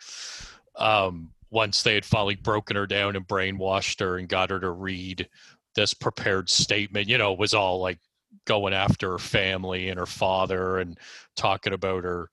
[0.76, 4.70] um, once they had finally broken her down and brainwashed her and got her to
[4.70, 5.28] read
[5.74, 7.98] this prepared statement, you know, it was all like
[8.46, 10.98] going after her family and her father and
[11.36, 12.30] talking about her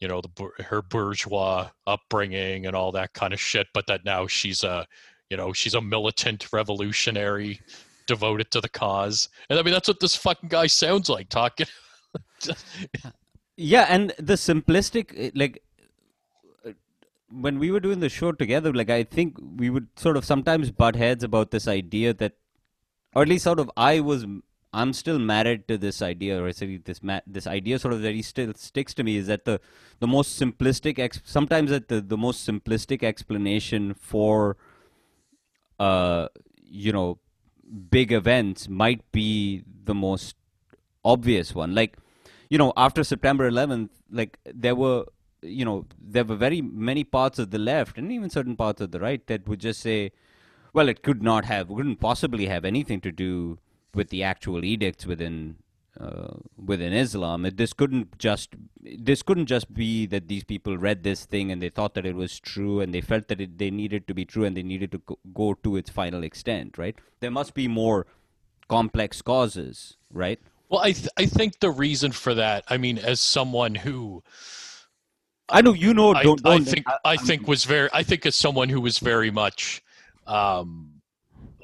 [0.00, 4.26] you know the her bourgeois upbringing and all that kind of shit but that now
[4.26, 4.86] she's a
[5.28, 7.60] you know she's a militant revolutionary
[8.06, 9.28] devoted to the cause.
[9.48, 11.66] And i mean that's what this fucking guy sounds like talking
[13.56, 15.62] yeah and the simplistic eh, like
[16.66, 16.72] uh,
[17.30, 20.70] when we were doing the show together like i think we would sort of sometimes
[20.72, 22.32] butt heads about this idea that
[23.14, 24.26] or at least sort of i was
[24.72, 28.52] i'm still married to this idea or this ma- this idea sort of he still
[28.54, 29.60] sticks to me is that the
[29.98, 34.56] the most simplistic ex- sometimes that the, the most simplistic explanation for
[35.78, 36.28] uh
[36.64, 37.18] you know
[37.90, 40.36] big events might be the most
[41.04, 41.74] obvious one.
[41.74, 41.96] Like
[42.48, 45.04] you know after september 11th like there were
[45.40, 48.90] you know there were very many parts of the left and even certain parts of
[48.90, 50.10] the right that would just say
[50.72, 53.58] well it could not have couldn't possibly have anything to do
[53.94, 55.56] with the actual edicts within
[56.00, 57.44] uh, within Islam.
[57.44, 61.60] It, this couldn't just this couldn't just be that these people read this thing and
[61.60, 64.24] they thought that it was true and they felt that it, they needed to be
[64.24, 65.02] true and they needed to
[65.34, 66.78] go, to its final extent.
[66.78, 66.96] Right?
[67.20, 68.06] There must be more
[68.68, 69.96] complex causes.
[70.12, 70.40] Right?
[70.70, 74.22] well i th- i think the reason for that i mean as someone who
[75.52, 76.12] I know you know.
[76.12, 78.98] I, Don't, I don't think I think was very I think as someone who was
[78.98, 79.82] very much
[80.26, 81.02] um,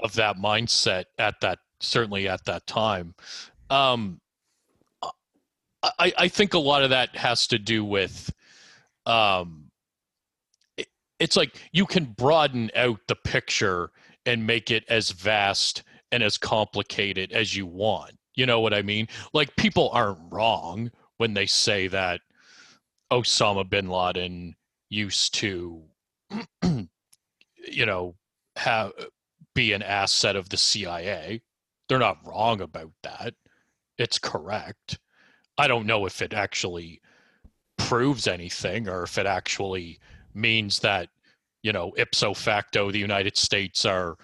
[0.02, 3.14] of that mindset at that certainly at that time.
[3.70, 4.20] Um,
[5.98, 8.32] I, I think a lot of that has to do with
[9.04, 9.70] um,
[10.76, 13.90] it, it's like you can broaden out the picture
[14.24, 18.12] and make it as vast and as complicated as you want.
[18.34, 19.08] You know what I mean?
[19.32, 22.20] Like people aren't wrong when they say that
[23.12, 24.54] Osama bin Laden
[24.90, 25.82] used to,
[26.62, 28.14] you know,
[28.56, 28.92] have
[29.54, 31.40] be an asset of the CIA.
[31.88, 33.34] They're not wrong about that.
[33.98, 34.98] It's correct.
[35.58, 37.00] I don't know if it actually
[37.78, 39.98] proves anything or if it actually
[40.34, 41.08] means that,
[41.62, 44.16] you know, ipso facto, the United States are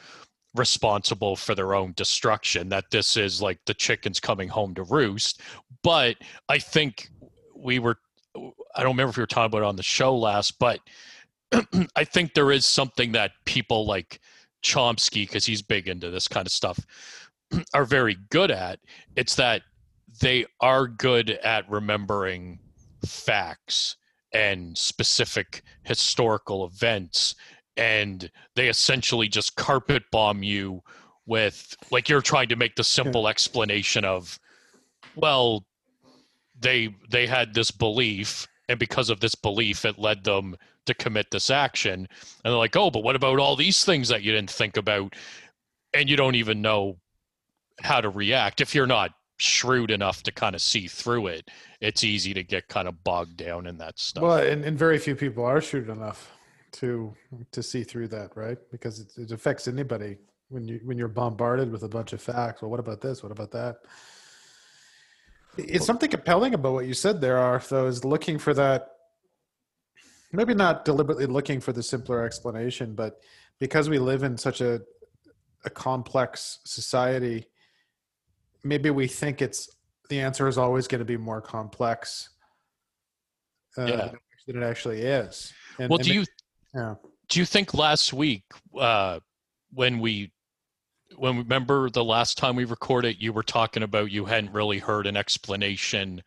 [0.54, 5.40] responsible for their own destruction, that this is like the chickens coming home to roost.
[5.82, 6.16] But
[6.48, 7.08] I think
[7.56, 7.96] we were
[8.74, 10.80] I don't remember if we were talking about it on the show last, but
[11.96, 14.20] I think there is something that people like
[14.62, 16.78] Chomsky, because he's big into this kind of stuff,
[17.74, 18.78] are very good at.
[19.16, 19.62] It's that
[20.20, 22.58] they are good at remembering
[23.04, 23.96] facts
[24.32, 27.34] and specific historical events,
[27.76, 30.82] and they essentially just carpet bomb you
[31.26, 34.38] with, like, you're trying to make the simple explanation of,
[35.14, 35.64] well,
[36.62, 41.26] they they had this belief and because of this belief it led them to commit
[41.30, 42.08] this action and
[42.44, 45.14] they're like oh but what about all these things that you didn't think about
[45.92, 46.96] and you don't even know
[47.82, 52.04] how to react if you're not shrewd enough to kind of see through it it's
[52.04, 55.16] easy to get kind of bogged down in that stuff Well, and, and very few
[55.16, 56.30] people are shrewd enough
[56.72, 57.14] to
[57.52, 58.58] to see through that, right?
[58.70, 60.16] Because it, it affects anybody
[60.48, 62.62] when you when you're bombarded with a bunch of facts.
[62.62, 63.22] Well, what about this?
[63.22, 63.76] What about that?
[65.58, 68.88] It's something compelling about what you said there, Arf, though, is looking for that.
[70.32, 73.20] Maybe not deliberately looking for the simpler explanation, but
[73.58, 74.80] because we live in such a
[75.64, 77.46] a complex society,
[78.64, 79.68] maybe we think it's
[80.08, 82.30] the answer is always going to be more complex
[83.78, 84.12] uh, Yeah.
[84.46, 85.52] than it actually is.
[85.78, 86.24] And, well and do you
[86.74, 86.94] Yeah.
[87.28, 88.44] do you think last week
[88.78, 89.20] uh
[89.72, 90.32] when we
[91.16, 95.06] when remember the last time we recorded you were talking about you hadn't really heard
[95.06, 96.22] an explanation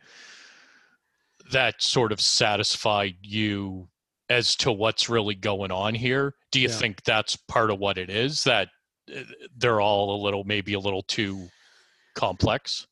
[1.51, 3.87] that sort of satisfied you
[4.29, 6.33] as to what's really going on here?
[6.51, 6.77] Do you Yeah.
[6.77, 8.69] think that's part of what it is that
[9.15, 9.21] uh,
[9.57, 11.47] they're all a little maybe a little too
[12.15, 12.87] complex?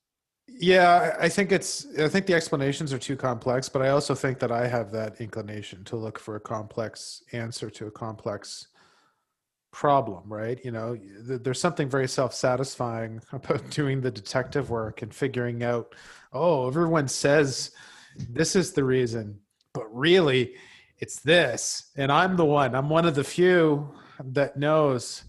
[0.47, 1.87] Yeah, I think it's.
[1.97, 5.19] I think the explanations are too complex, but I also think that I have that
[5.21, 8.67] inclination to look for a complex answer to a complex
[9.71, 10.31] problem.
[10.31, 10.63] Right?
[10.63, 15.95] You know, there's something very self-satisfying about doing the detective work and figuring out.
[16.33, 17.71] Oh, everyone says
[18.29, 19.39] this is the reason,
[19.73, 20.55] but really,
[20.99, 22.75] it's this, and I'm the one.
[22.75, 25.23] I'm one of the few that knows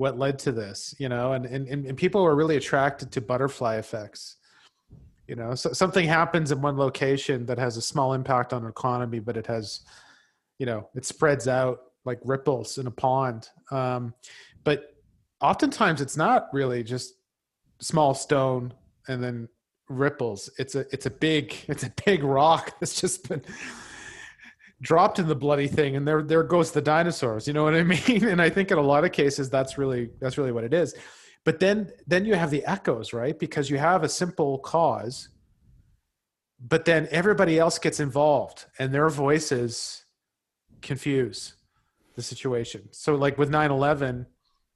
[0.00, 0.94] what led to this.
[0.98, 4.36] You know, and and and people are really attracted to butterfly effects
[5.30, 8.68] you know so, something happens in one location that has a small impact on an
[8.68, 9.82] economy but it has
[10.58, 14.12] you know it spreads out like ripples in a pond um,
[14.64, 14.96] but
[15.40, 17.14] oftentimes it's not really just
[17.80, 18.74] small stone
[19.06, 19.48] and then
[19.88, 23.42] ripples it's a it's a big it's a big rock that's just been
[24.82, 27.82] dropped in the bloody thing and there there goes the dinosaurs you know what i
[28.08, 28.24] mean?
[28.26, 30.94] And i think in a lot of cases that's really that's really what it is.
[31.44, 33.38] But then then you have the echoes right?
[33.38, 35.28] Because you have a simple cause
[36.62, 40.04] but then everybody else gets involved and their voices
[40.82, 41.54] confuse
[42.16, 42.88] the situation.
[42.90, 44.26] So like with 9-11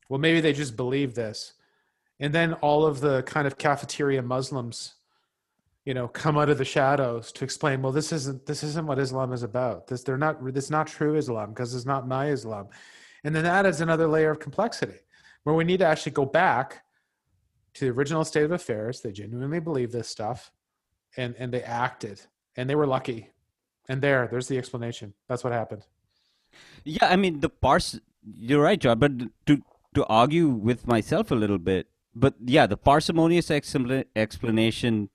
[0.08, 1.54] well maybe they just believe this.
[2.20, 4.93] And then all of the kind of cafeteria muslims
[5.84, 8.98] you know come out of the shadows to explain well this isn't this isn't what
[8.98, 12.28] islam is about this they're not this is not true islam because it's not my
[12.28, 12.68] islam
[13.24, 14.98] and then that adds another layer of complexity
[15.44, 16.82] where we need to actually go back
[17.74, 19.00] to the original state of affairs.
[19.00, 20.50] They genuinely believe this stuff,
[21.16, 22.20] and and they acted,
[22.56, 23.30] and they were lucky.
[23.88, 25.12] And there, there's the explanation.
[25.28, 25.84] That's what happened.
[26.84, 28.00] Yeah, I mean the parse.
[28.22, 28.98] You're right, John.
[28.98, 29.12] But
[29.46, 29.62] to
[29.94, 35.10] to argue with myself a little bit, but yeah, the parsimonious expla- explanation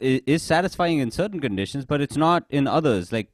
[0.00, 3.12] is satisfying in certain conditions, but it's not in others.
[3.12, 3.30] Like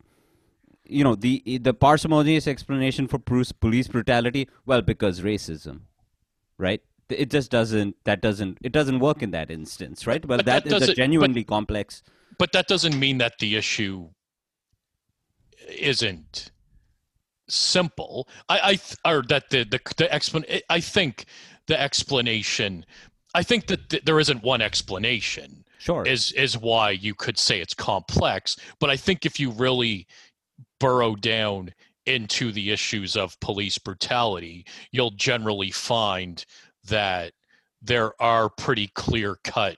[0.86, 4.48] you know, the the parsimonious explanation for police police brutality.
[4.66, 5.80] Well, because racism,
[6.58, 6.82] right?
[7.08, 7.96] It just doesn't.
[8.04, 8.58] That doesn't.
[8.62, 10.24] It doesn't work in that instance, right?
[10.24, 12.02] Well, that that is a genuinely complex.
[12.38, 14.08] But that doesn't mean that the issue
[15.68, 16.50] isn't
[17.48, 18.28] simple.
[18.48, 21.26] I, I or that the the the explan- I think
[21.66, 22.84] the explanation.
[23.34, 25.63] I think that th- there isn't one explanation.
[25.78, 26.06] Sure.
[26.06, 28.56] is is why you could say it's complex.
[28.80, 30.06] But I think if you really
[30.80, 31.72] burrow down
[32.06, 36.44] into the issues of police brutality, you'll generally find
[36.86, 37.32] that
[37.82, 39.76] there are pretty clear cut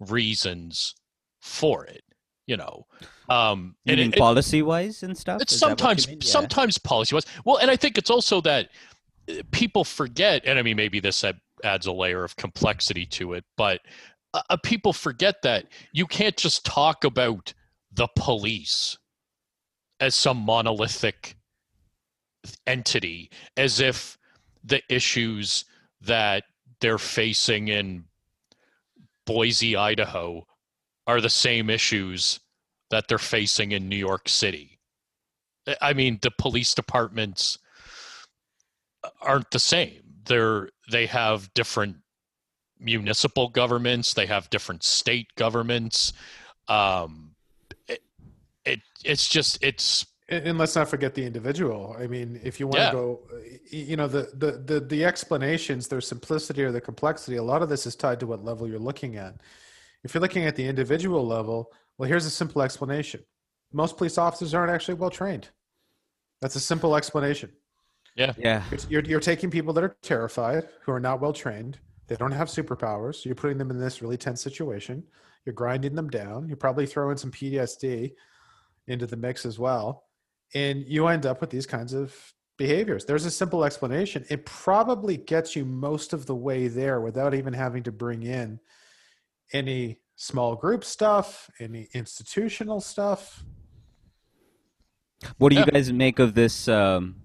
[0.00, 0.94] reasons
[1.40, 2.02] for it.
[2.46, 2.86] You know,
[3.28, 5.42] um, you and mean it- policy wise and stuff?
[5.42, 6.08] it's Is that what you sometimes?
[6.08, 6.16] Yeah.
[6.22, 7.26] sometimes policy wise.
[7.44, 8.70] Well, and I think it's also that
[9.28, 11.22] uh, people forget, and I mean maybe this
[11.62, 13.82] adds a layer of complexity to it, but
[14.34, 17.54] uh, people forget that you can't just talk about
[17.92, 18.98] the police
[20.00, 21.36] as some monolithic
[22.66, 24.18] entity, as if
[24.62, 25.64] the issues
[26.00, 26.44] that
[26.80, 28.04] they're facing in
[29.26, 30.46] Boise, Idaho,
[31.06, 32.40] are the same issues
[32.90, 34.78] that they're facing in New York City.
[35.80, 37.58] I mean, the police departments
[39.20, 40.02] aren't the same.
[40.24, 41.96] They're they have different
[42.80, 44.14] municipal governments.
[44.14, 46.12] They have different state governments.
[46.68, 47.34] Um,
[47.86, 48.02] it,
[48.64, 51.96] it it's just it's And, and let's not forget the individual.
[51.98, 52.90] I mean, if you want Yeah.
[52.90, 53.20] to go,
[53.70, 57.36] you know, the, the the the explanations, their simplicity or the complexity.
[57.36, 59.40] A lot of this is tied to what level you're looking at.
[60.04, 63.24] If you're looking at the individual level, well, here's a simple explanation.
[63.72, 65.48] Most police officers aren't actually well trained.
[66.40, 67.50] That's a simple explanation.
[68.14, 68.32] Yeah.
[68.38, 71.78] You're, you're, you're taking people that are terrified, who are not well trained.
[72.08, 73.24] They don't have superpowers.
[73.24, 75.04] You're putting them in this really tense situation.
[75.44, 76.48] You're grinding them down.
[76.48, 78.12] You probably throw in some PTSD
[78.86, 80.04] into the mix as well.
[80.54, 82.14] And you end up with these kinds of
[82.56, 83.04] behaviors.
[83.04, 84.24] There's a simple explanation.
[84.30, 88.58] It probably gets you most of the way there without even having to bring in
[89.52, 93.44] any small group stuff, any institutional stuff.
[95.36, 96.68] What do you guys make of this?
[96.68, 97.16] Um,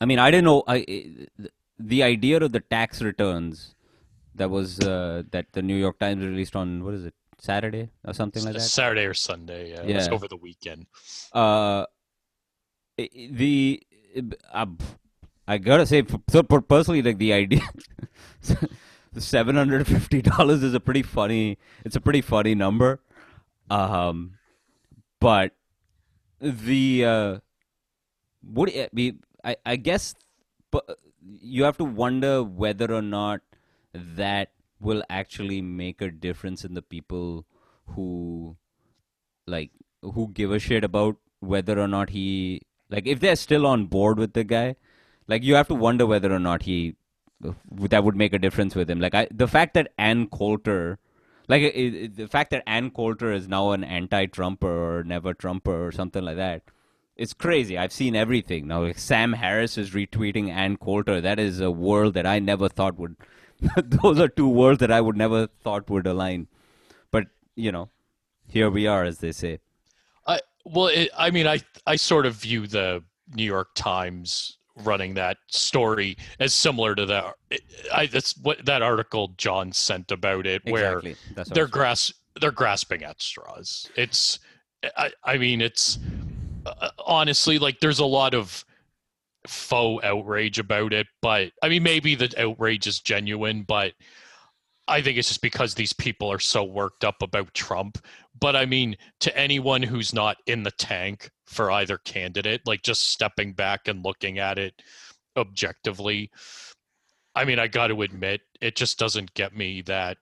[0.00, 0.62] I mean, I didn't know.
[0.66, 1.26] I
[1.78, 3.74] the- idea of the tax returns
[4.34, 8.12] that was uh, that the New York Times released on what is it Saturday or
[8.14, 8.60] something like that.
[8.60, 9.70] Saturday or Sunday.
[9.72, 10.08] Yeah, Yeah.
[10.10, 10.86] over the weekend.
[11.32, 11.86] Uh,
[12.96, 13.82] the
[14.52, 14.66] uh,
[15.48, 17.60] I gotta say, so personally, like the idea,
[19.12, 21.58] the seven hundred fifty dollars is a pretty funny.
[21.84, 23.00] It's a pretty funny number,
[23.70, 24.38] um,
[25.20, 25.52] but
[26.40, 27.38] the uh,
[28.42, 29.14] would it be?
[29.44, 30.14] I I guess,
[30.70, 30.98] but
[31.40, 33.40] you have to wonder whether or not
[33.92, 37.46] that will actually make a difference in the people
[37.94, 38.56] who
[39.46, 39.70] like
[40.02, 42.60] who give a shit about whether or not he
[42.90, 44.76] like if they're still on board with the guy
[45.26, 46.96] like you have to wonder whether or not he
[47.40, 49.00] that would make a difference with him.
[49.00, 50.98] Like I, the fact that Ann Coulter
[51.48, 55.86] like it, it, the fact that Ann Coulter is now an anti-Trumper or never Trumper
[55.86, 56.62] or something like that
[57.16, 57.78] it's crazy.
[57.78, 58.82] I've seen everything now.
[58.82, 61.20] Like Sam Harris is retweeting Ann Coulter.
[61.20, 63.16] That is a world that I never thought would.
[63.82, 66.48] those are two worlds that I would never thought would align.
[67.10, 67.88] But you know,
[68.48, 69.60] here we are, as they say.
[70.26, 73.02] I well, it, I mean, I I sort of view the
[73.34, 77.34] New York Times running that story as similar to that.
[77.94, 81.16] I that's what that article John sent about it, where Exactly.
[81.34, 83.90] That's what I they're grass they're grasping at straws.
[83.96, 84.38] It's
[84.96, 85.98] I I mean it's
[86.80, 88.64] uh, honestly like there's a lot of
[89.46, 93.92] faux outrage about it, but I mean maybe the outrage is genuine, but
[94.88, 97.98] I think it's just because these people are so worked up about Trump.
[98.38, 103.10] But I mean, to anyone who's not in the tank for either candidate, like just
[103.10, 104.80] stepping back and looking at it
[105.36, 106.30] objectively,
[107.34, 110.18] I mean, I got to admit, it just doesn't get me that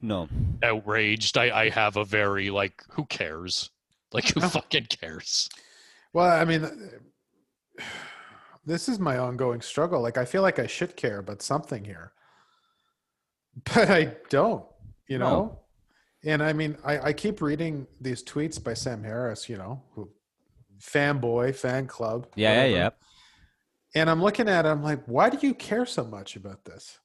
[0.00, 0.28] no.
[0.62, 1.36] outraged.
[1.36, 3.70] I, I have a very like, who cares?
[4.12, 5.48] Like, who fucking cares?
[6.12, 6.68] Well, I mean,
[8.66, 10.00] this is my ongoing struggle.
[10.00, 12.12] Like, I feel like I should care about something here,
[13.64, 14.64] but I don't,
[15.08, 15.28] you No.
[15.30, 15.58] know?
[16.24, 20.10] And I mean, I, I keep reading these tweets by Sam Harris, you know, who
[20.80, 22.26] fanboy, fan club.
[22.36, 22.70] Yeah, yeah, whatever.
[22.70, 22.90] yeah.
[23.94, 26.98] And I'm looking at it, I'm like, why do you care so much about this?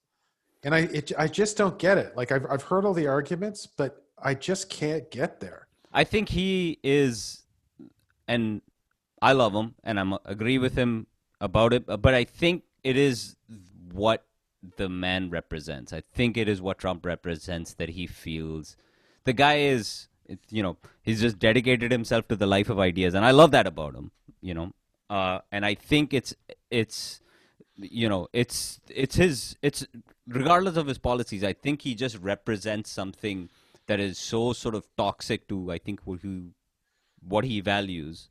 [0.64, 2.16] And I, it, I just don't get it.
[2.18, 5.68] Like, I've, I've heard all the arguments, but I just can't get there.
[5.94, 7.44] I think he is,
[8.28, 8.62] and
[9.26, 11.08] I love him, and I'm agree with him
[11.42, 11.88] about it.
[11.88, 13.36] But I think it is
[13.92, 14.24] what
[14.78, 15.92] the man represents.
[15.92, 18.78] I think it is what Trump represents that he feels.
[19.24, 20.10] The guy is,
[20.52, 23.66] you know, he's just dedicated himself to the life of ideas, and I love that
[23.66, 24.12] about him.
[24.42, 24.74] You know,
[25.10, 26.36] uh, and I think it's
[26.70, 27.20] it's
[27.78, 29.88] you know it's it's his it's
[30.28, 33.50] regardless of his policies i think he just represents something
[33.88, 36.52] that is so sort of toxic to i think what he
[37.34, 38.30] what he values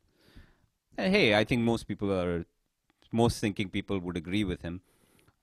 [0.97, 2.45] hey i think most people are
[3.13, 4.81] most thinking people would agree with him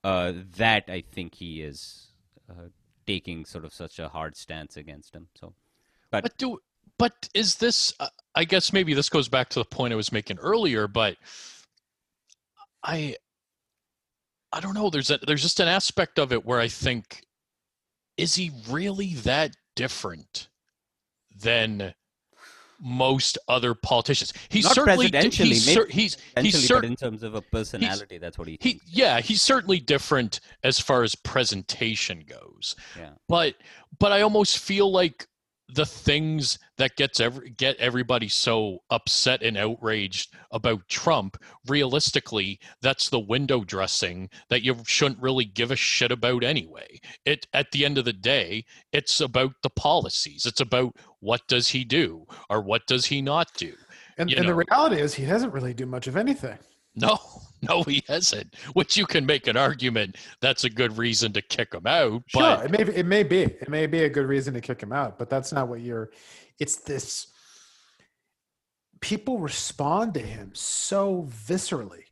[0.04, 2.08] uh, that i think he is
[2.50, 2.68] uh,
[3.06, 5.54] taking sort of such a hard stance against him so
[6.12, 6.60] but, But do
[6.98, 7.94] but is this?
[8.00, 11.18] uh, I guess maybe this goes back to the point I was making earlier, but
[12.84, 13.16] I
[14.52, 14.90] I don't know.
[14.90, 17.26] There's a there's just an aspect of it where I think
[18.18, 20.50] is he really that different
[21.36, 21.94] than
[22.82, 24.34] most other politicians?
[24.50, 28.18] He's Not certainly presidentially, he's maybe he's he's cer- but in terms of a personality
[28.18, 28.86] that's what he, he thinks.
[28.88, 33.10] yeah he's certainly different as far as presentation goes Yeah.
[33.28, 33.56] but
[34.00, 35.28] but i almost feel like
[35.74, 43.10] the things that gets every get everybody so upset and outraged about trump realistically that's
[43.10, 47.00] the window dressing that you shouldn't really give a shit about anyway.
[47.26, 50.46] It at the end of the day it's about the policies.
[50.46, 53.74] It's about what does he do or what does he not do
[54.18, 56.58] And, and the reality is, he doesn't really do much of anything.
[56.96, 57.20] No,
[57.62, 58.56] no, he hasn't.
[58.74, 62.24] Which you can make an argument that's a good reason to kick him out.
[62.28, 64.62] Sure, But it may be, it may be it may be a good reason to
[64.62, 66.12] kick him out, but that's not what you're.
[66.60, 67.28] It's this.
[69.00, 72.04] People respond to him so viscerally.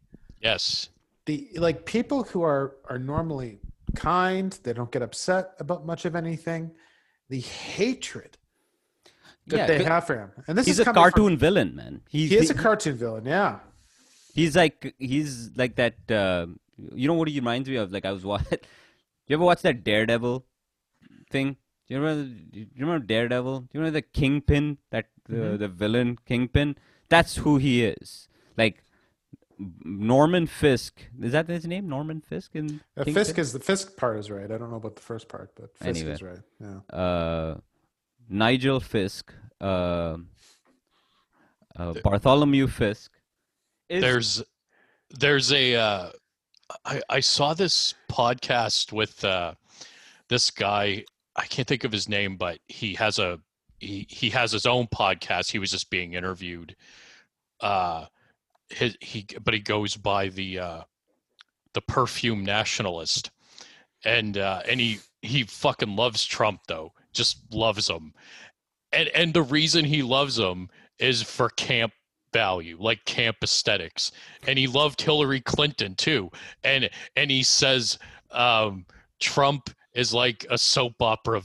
[0.42, 0.90] yes,
[1.28, 3.60] The like people who are are normally
[3.96, 6.72] kind, they don't get upset about much of anything.
[7.30, 8.38] The hatred
[9.48, 11.76] that Yeah, they have for him, and this he's is a coming from- cartoon villain
[11.76, 13.60] man he's he is a cartoon villain, yeah.
[14.40, 15.32] He's like he's
[15.62, 15.96] like that.
[16.22, 16.48] Uh,
[17.02, 17.92] you know what he reminds me of?
[17.98, 18.60] Like I was watching.
[19.30, 20.44] You ever watch that Daredevil
[21.34, 21.50] thing?
[21.88, 22.24] Do you remember?
[22.52, 23.60] Do you remember Daredevil?
[23.60, 24.78] Do you remember the Kingpin?
[24.92, 25.58] That uh, Mm-hmm.
[25.64, 26.76] the villain Kingpin.
[27.10, 28.28] That's who he is.
[28.62, 28.82] Like
[29.84, 31.04] Norman Fisk.
[31.22, 31.88] Is that his name?
[31.90, 34.50] Norman Fisk and Uh, Fisk is the Fisk part is right.
[34.52, 36.14] I don't know about the first part, but Fisk Anyway.
[36.14, 36.40] is right.
[36.60, 36.80] Yeah.
[37.04, 37.56] uh,
[38.30, 39.34] Nigel Fisk.
[39.62, 40.18] Uh,
[41.76, 43.12] uh, Bartholomew Fisk.
[43.90, 44.44] Is, there's
[45.10, 46.10] there's a uh,
[46.86, 49.54] I I saw this podcast with uh,
[50.28, 51.06] this guy.
[51.36, 53.40] I can't think of his name, but he has a
[53.80, 55.52] he he has his own podcast.
[55.52, 56.76] He was just being interviewed.
[57.62, 58.06] Uh,
[58.70, 60.82] his he but he goes by the uh,
[61.74, 63.32] the perfume nationalist,
[64.04, 68.14] and uh, and he he fucking loves Trump though, just loves him,
[68.92, 70.70] and and the reason he loves him
[71.00, 71.94] is for camp
[72.32, 74.12] value, like camp aesthetics,
[74.48, 76.32] and he loved Hillary Clinton too,
[76.64, 77.98] and and he says
[78.32, 78.86] um,
[79.20, 81.42] Trump is like a soap opera,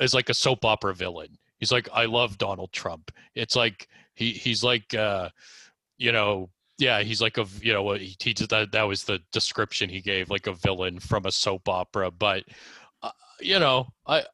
[0.00, 1.38] is like a soap opera villain.
[1.58, 3.10] He's like, I love Donald Trump.
[3.34, 5.30] It's like he he's like, uh,
[5.98, 9.20] you know, yeah, he's like a you know he, he just, that that was the
[9.32, 12.10] description he gave, like a villain from a soap opera.
[12.10, 12.44] But
[13.02, 13.10] uh,
[13.40, 14.24] you know, I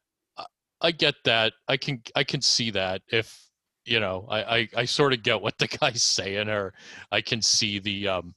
[0.81, 1.53] I get that.
[1.67, 3.50] I can I can see that if
[3.85, 6.73] you know I, I I sort of get what the guy's saying, or
[7.11, 8.35] I can see the um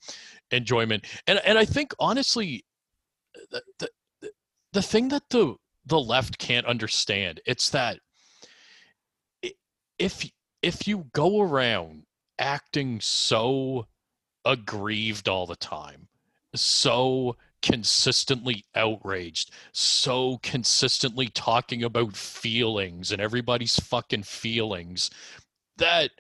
[0.50, 1.04] enjoyment.
[1.26, 2.64] And and I think honestly,
[3.50, 4.30] the the,
[4.72, 7.98] the thing that the the left can't understand it's that
[9.98, 10.28] if
[10.62, 12.04] if you go around
[12.38, 13.86] acting so
[14.44, 16.08] aggrieved all the time
[16.54, 25.10] so consistently outraged so consistently talking about feelings and everybody's fucking feelings
[25.78, 26.10] that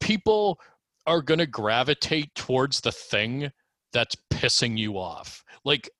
[0.00, 0.58] people
[1.06, 3.52] are going to gravitate towards the thing
[3.92, 5.44] that's pissing you off.
[5.66, 5.90] Like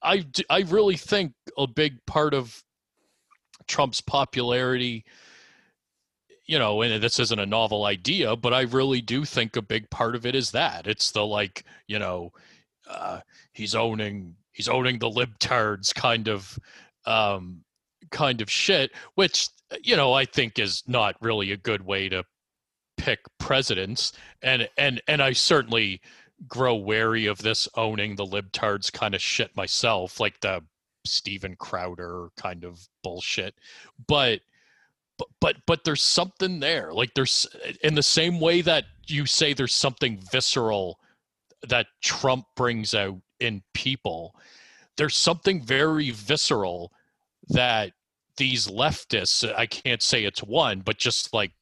[0.00, 2.62] I, I really think a big part of
[3.66, 5.04] Trump's popularity,
[6.46, 9.90] you know, and this isn't a novel idea, but I really do think a big
[9.90, 10.86] part of it is that.
[10.86, 12.32] It's the like, you know,
[12.90, 13.20] uh,
[13.52, 16.58] he's owning he's owning the libtards kind of
[17.06, 17.64] um,
[18.10, 19.48] kind of shit, which
[19.82, 22.24] you know I think is not really a good way to
[22.96, 24.12] pick presidents,
[24.42, 26.00] and and and I certainly
[26.48, 30.62] grow wary of this owning the libtards kind of shit myself, like the
[31.04, 33.54] Steven Crowder kind of bullshit.
[34.06, 34.40] But
[35.18, 36.92] but but but there's something there.
[36.92, 37.46] Like there's
[37.82, 40.99] in the same way that you say there's something visceral
[41.68, 44.34] that Trump brings out in people.
[44.96, 46.92] There's something very visceral
[47.48, 47.92] that
[48.36, 51.52] these leftists, I can't say it's one, but just like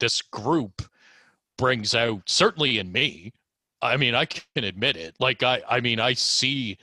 [0.00, 0.82] this group
[1.56, 3.32] brings out, certainly in me,
[3.82, 5.14] I mean, I can admit it.
[5.20, 6.78] Like I I mean, I see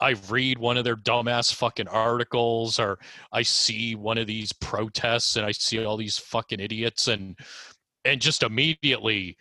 [0.00, 2.98] I read one of their dumbass fucking articles or
[3.32, 7.36] I see one of these protests and I see all these fucking idiots and
[8.04, 9.36] and just immediately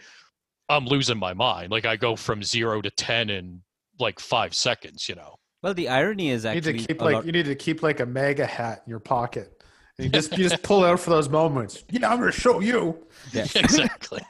[0.69, 1.71] I'm losing my mind.
[1.71, 3.61] Like I go from 0 to 10 in
[3.99, 5.35] like 5 seconds, you know.
[5.63, 7.25] Well, the irony is actually you need to keep like lot...
[7.25, 9.63] you need to keep like a MAGA hat in your pocket.
[9.97, 11.83] And you just you just pull it out for those moments.
[11.89, 13.07] Yeah, I'm gonna show you.
[13.31, 13.47] Yeah.
[13.55, 14.21] exactly.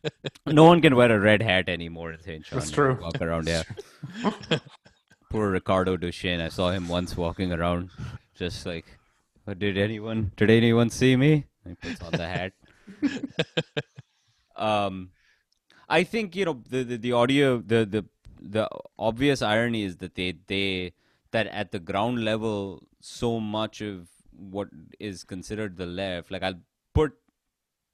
[0.46, 2.44] no one can wear a red hat anymore in St.
[2.44, 2.58] John.
[2.58, 2.98] That's true.
[3.00, 3.62] Walk around, yeah.
[5.30, 6.42] Poor Ricardo Duchesne.
[6.42, 7.90] I saw him once walking around,
[8.34, 8.84] just like,
[9.48, 11.46] oh, did anyone did anyone see me?
[11.66, 12.52] He puts on the hat.
[14.56, 15.10] um,
[15.88, 18.04] I think you know the, the the audio the the
[18.40, 18.68] the
[18.98, 20.92] obvious irony is that they they
[21.30, 24.68] that at the ground level so much of what
[24.98, 26.60] is considered the left like I'll
[26.92, 27.14] put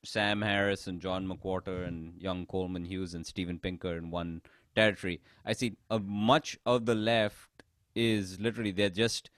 [0.04, 4.40] Sam Harris and John McWhorter and young Coleman Hughes and Steven Pinker in one
[4.74, 5.20] territory.
[5.44, 7.64] I see a much of the left
[7.94, 9.30] is literally they're just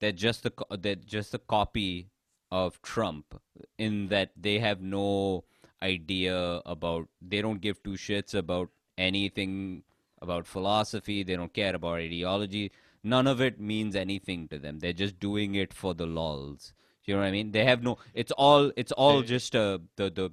[0.00, 2.10] they're just the they're just a copy
[2.50, 3.40] of Trump
[3.78, 5.44] in that they have no
[5.82, 8.68] idea about they don't give two shits about
[8.98, 9.82] anything
[10.20, 12.70] about philosophy they don't care about ideology
[13.02, 16.74] none of it means anything to them they're just doing it for the lols
[17.10, 17.50] you know what I mean?
[17.50, 17.98] They have no.
[18.14, 18.70] It's all.
[18.76, 20.30] It's all just uh, the the.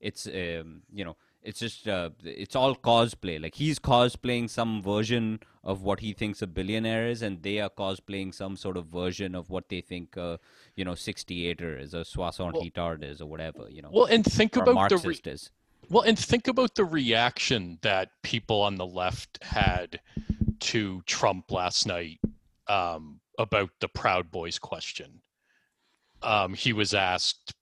[0.00, 1.16] It's um, you know.
[1.42, 3.42] It's just uh, it's all cosplay.
[3.42, 7.70] Like he's cosplaying some version of what he thinks a billionaire is, and they are
[7.70, 10.36] cosplaying some sort of version of what they think, uh,
[10.76, 13.66] you know, 68er is, a Soissons Well- Hitard is, or whatever.
[13.68, 15.50] You know, Well, and think or about the re- Marxist is.
[15.88, 20.00] Well, and think about the reaction that people on the left had
[20.60, 22.20] to Trump last night
[22.68, 25.22] um, about the Proud Boys question.
[26.22, 27.54] Um, he was asked,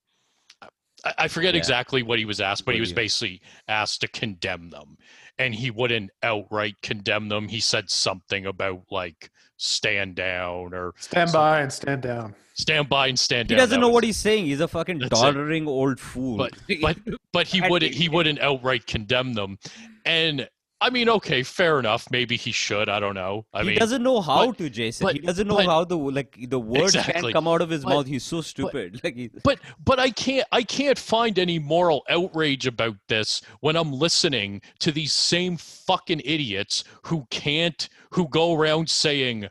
[1.04, 1.58] I, I forget Yeah.
[1.58, 4.96] exactly what he was asked, but What he was you- basically asked to condemn them.
[5.38, 7.48] And he wouldn't outright condemn them.
[7.48, 12.34] He said something about like stand down or Stand by and stand down.
[12.54, 13.58] stand by and stand He down.
[13.58, 14.46] He doesn't That know was what he's saying.
[14.46, 15.24] He's a fucking That's it.
[15.24, 16.36] doddering old fool.
[16.36, 16.98] But but
[17.32, 19.58] but he wouldn't he wouldn't outright condemn them.
[20.04, 20.48] And
[20.82, 22.10] I mean, okay, fair enough.
[22.10, 22.88] Maybe he should.
[22.88, 23.44] I don't know.
[23.52, 25.04] I he mean, doesn't know how but- to, Jason.
[25.06, 27.20] but- he doesn't know but- how the like the words Exactly.
[27.20, 28.06] can't come out of his mouth.
[28.06, 29.00] He's so stupid.
[29.04, 33.92] like but but I can't I can't find any moral outrage about this when I'm
[33.92, 39.48] listening to these same fucking idiots who can't who go around saying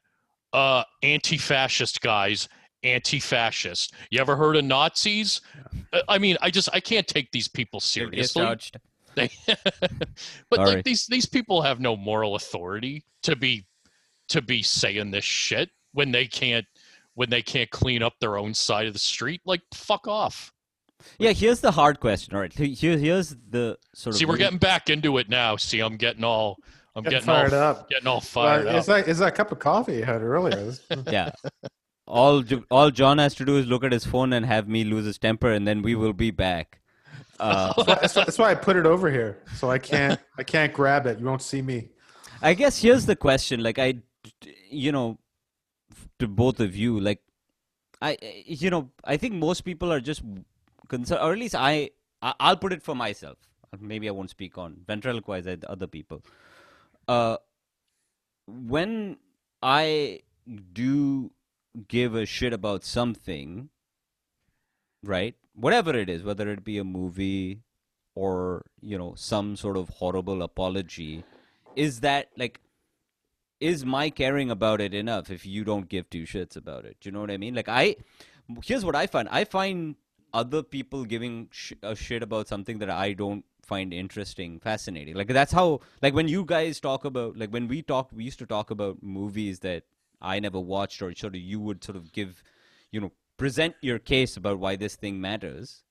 [0.53, 2.49] uh anti-fascist guys
[2.83, 3.93] anti-fascist.
[4.09, 5.41] You ever heard of Nazis?
[5.93, 8.41] Uh, I mean, I just I can't take these people seriously.
[9.15, 9.37] Judged.
[9.47, 9.57] They,
[10.49, 10.69] but Sorry.
[10.75, 13.65] like these these people have no moral authority to be
[14.29, 16.65] to be saying this shit when they can't
[17.15, 19.41] when they can't clean up their own side of the street.
[19.45, 20.53] Like fuck off.
[21.17, 22.35] Yeah, here's the hard question.
[22.35, 24.19] All right, here, here's the sort of.
[24.19, 25.55] See, we're really- getting back into it now.
[25.55, 26.57] See, I'm getting all
[26.95, 27.89] I'm Getting getting, fired all up.
[27.89, 28.79] getting all fired Well, up.
[28.79, 30.73] It's like it's that cup of coffee you had earlier.
[31.11, 31.31] Yeah.
[32.07, 34.83] all Jo- all John has to do is look at his phone and have me
[34.83, 36.78] lose his temper, and then we will be back.
[37.39, 40.73] Uh, That's why, that's why I put it over here, so I can't I can't
[40.73, 41.19] grab it.
[41.19, 41.89] You won't see me.
[42.41, 43.95] I guess here's the question: like I,
[44.69, 45.19] you know,
[46.19, 47.21] to both of you, like
[48.01, 50.21] I, you know, I think most people are just
[50.87, 53.37] concerned, or at least I, I'll put it for myself.
[53.79, 56.23] Maybe I won't speak on ventriloquize at other people.
[57.07, 57.37] Uh,
[58.47, 59.17] when
[59.61, 60.21] I
[60.73, 61.31] do
[61.87, 63.69] give a shit about something,
[65.09, 65.35] right?
[65.53, 67.61] Whatever it is, whether it be a movie
[68.15, 71.23] or you know some sort of horrible apology,
[71.75, 72.61] is that like
[73.59, 76.97] is my caring about it enough if you don't give two shits about it?
[77.01, 77.55] Do you know what I mean?
[77.55, 77.95] Like I,
[78.63, 79.27] here's what I find.
[79.29, 79.95] I find
[80.33, 85.15] other people giving sh- a shit about something that I don't find interesting, fascinating.
[85.15, 88.39] Like that's how, like when you guys talk about, like when we talk, we used
[88.39, 89.83] to talk about movies that
[90.21, 92.43] I never watched, or sort of you would sort of give,
[92.91, 95.83] you know, present your case about why this thing matters.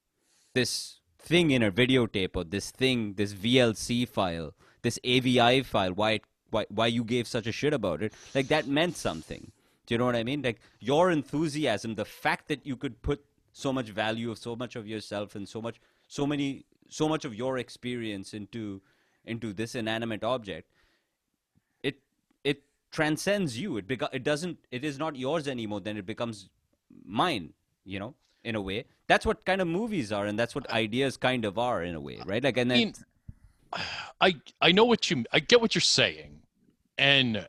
[0.54, 6.12] This thing in a videotape or this thing, this VLC file, this AVI file, why
[6.12, 8.12] it why why you gave such a shit about it.
[8.34, 9.52] Like that meant something.
[9.86, 10.42] Do you know what i mean?
[10.42, 14.76] Like your enthusiasm the fact that you could put so much value of so much
[14.76, 18.80] of yourself and so much so many so much of your experience into
[19.24, 20.70] into this inanimate object
[21.82, 21.98] it
[22.44, 23.76] it transcends you.
[23.78, 26.48] It beca- it doesn't it is not yours anymore then it becomes
[27.08, 27.54] mine
[27.84, 28.84] you know in a way.
[29.08, 32.00] That's what kind of movies are and that's what ideas kind of are in a
[32.00, 32.44] way right?
[32.44, 32.94] Like and I then mean,
[34.20, 36.40] I I know what you I get what you're saying,
[36.96, 37.48] and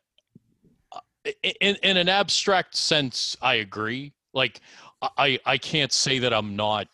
[0.91, 4.13] uh, in in an abstract sense, I agree.
[4.33, 4.61] Like
[5.01, 6.87] I I can't say that I'm not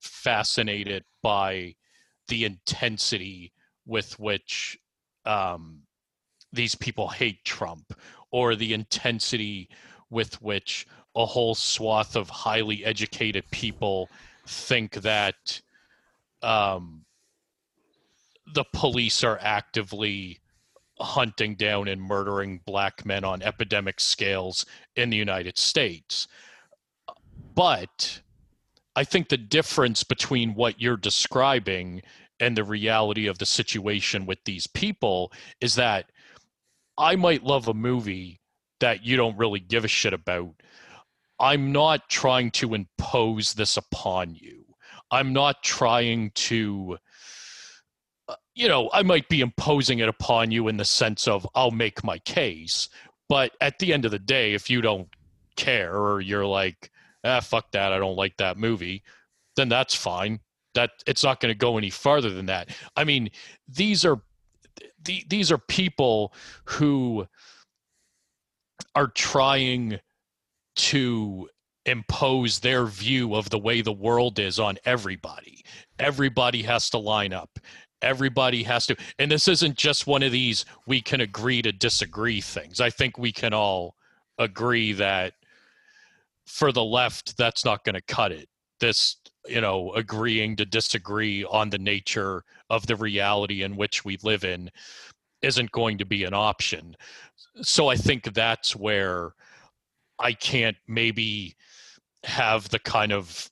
[0.00, 1.74] fascinated by
[2.28, 3.52] the intensity
[3.86, 4.78] with which
[5.24, 5.80] um,
[6.52, 7.92] these people hate Trump,
[8.30, 9.68] or the intensity
[10.10, 10.86] with which
[11.16, 14.08] a whole swath of highly educated people
[14.46, 15.60] think that
[16.42, 17.04] um,
[18.54, 20.38] the police are actively
[21.00, 26.26] hunting down and murdering black men on epidemic scales in the United States.
[27.54, 28.20] But
[28.96, 32.02] I think the difference between what you're describing
[32.40, 36.10] and the reality of the situation with these people is that
[36.96, 38.40] I might love a movie
[38.80, 40.54] that you don't really give a shit about.
[41.40, 44.64] I'm not trying to impose this upon you.
[45.10, 46.98] I'm not trying to
[48.28, 51.70] uh, you know, I might be imposing it upon you in the sense of I'll
[51.70, 52.88] make my case,
[53.28, 55.08] but at the end of the day, if you don't
[55.56, 56.90] care or you're like,
[57.24, 59.02] ah, fuck that, I don't like that movie,
[59.56, 60.40] then that's fine.
[60.74, 62.68] That it's not going to go any farther than that.
[62.96, 63.30] I mean,
[63.66, 64.20] these are
[65.02, 66.32] the, these are people
[66.64, 67.26] who
[68.94, 70.00] are trying
[70.78, 71.48] to
[71.86, 75.62] impose their view of the way the world is on everybody.
[75.98, 77.58] Everybody has to line up.
[78.00, 82.40] Everybody has to and this isn't just one of these we can agree to disagree
[82.40, 82.80] things.
[82.80, 83.96] I think we can all
[84.38, 85.34] agree that
[86.46, 88.48] for the left that's not going to cut it.
[88.78, 89.16] This
[89.48, 94.44] you know agreeing to disagree on the nature of the reality in which we live
[94.44, 94.70] in
[95.42, 96.94] isn't going to be an option.
[97.62, 99.32] So i think that's where
[100.20, 101.54] i can't maybe
[102.24, 103.50] have the kind of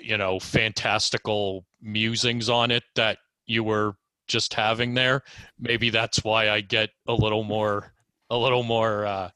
[0.00, 3.94] you know fantastical musings on it that you were
[4.26, 5.22] just having there.
[5.58, 7.92] Maybe that's why I get a little more,
[8.30, 9.06] a little more.
[9.06, 9.30] Uh,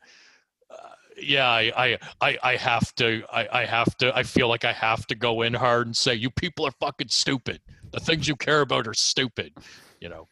[0.71, 4.65] uh, yeah, I, I, I, I have to, I, I have to, I feel like
[4.65, 7.61] I have to go in hard and say, you people are fucking stupid.
[7.93, 9.53] The things you care about are stupid.
[10.01, 10.29] You know.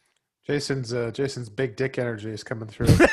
[0.49, 2.87] Jason's uh, Jason's big dick energy is coming through.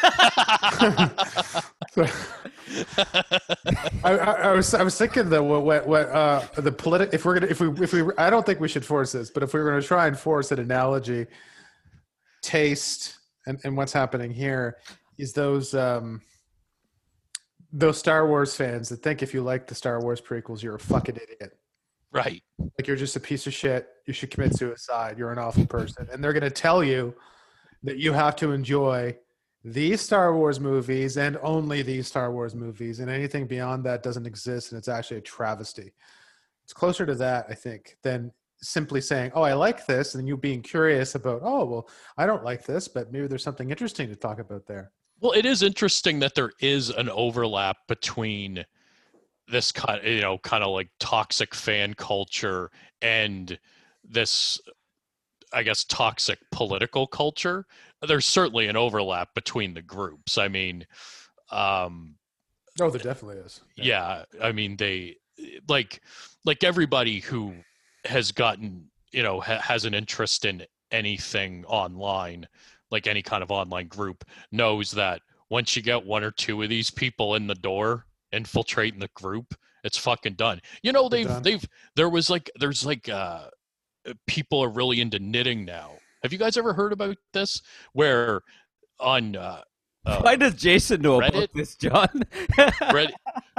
[4.03, 7.26] I, I, I was I was thinking that what what, what uh, the politic if
[7.26, 9.53] we're gonna if we if we I don't think we should force this, but if
[9.53, 11.26] we are gonna try and force an analogy,
[12.41, 14.78] taste and, and what's happening here
[15.18, 16.22] is those um,
[17.70, 20.80] those Star Wars fans that think if you like the Star Wars prequels, you're a
[20.80, 21.53] fucking idiot.
[22.17, 22.43] Right.
[22.59, 23.89] Like you're just a piece of shit.
[24.07, 25.19] You should commit suicide.
[25.19, 27.14] You're an awful person, and they're gonna tell you
[27.83, 29.17] that you have to enjoy
[29.62, 34.27] these Star Wars movies and only these Star Wars movies, and anything beyond that doesn't
[34.27, 35.93] exist, and it's actually a travesty.
[36.64, 40.39] It's closer to that, I think, than simply saying, "Oh, I like this," and you
[40.39, 44.17] being curious about, "Oh, well, I don't like this, but maybe there's something interesting to
[44.17, 44.91] talk about there."
[45.21, 48.64] Well, it is interesting that there is an overlap between
[49.49, 52.70] this kind, you know, kind of like toxic fan culture
[53.03, 53.59] and
[54.05, 54.61] this
[55.53, 57.66] I guess, toxic political culture,
[58.07, 60.38] there's certainly an overlap between the groups.
[60.38, 60.86] I mean,
[61.51, 62.16] um,
[62.80, 63.61] Oh, there definitely is.
[63.76, 65.16] yeah i mean they
[65.68, 66.01] like
[66.44, 67.53] like everybody who
[68.05, 72.47] has gotten you know ha- has an interest in anything online
[72.90, 75.20] like any kind of online group knows that
[75.51, 79.55] once you get one or two of these people in the door infiltrating the group
[79.85, 81.43] it's fucking done you know They're they've done.
[81.43, 81.64] they've
[81.95, 83.47] there was like there's like uh
[84.27, 87.62] people are really into knitting now have you guys ever heard about this
[87.93, 88.41] where
[88.99, 89.61] on uh,
[90.07, 92.09] uh Why does Jason know about this, John?
[92.57, 93.11] Reddit,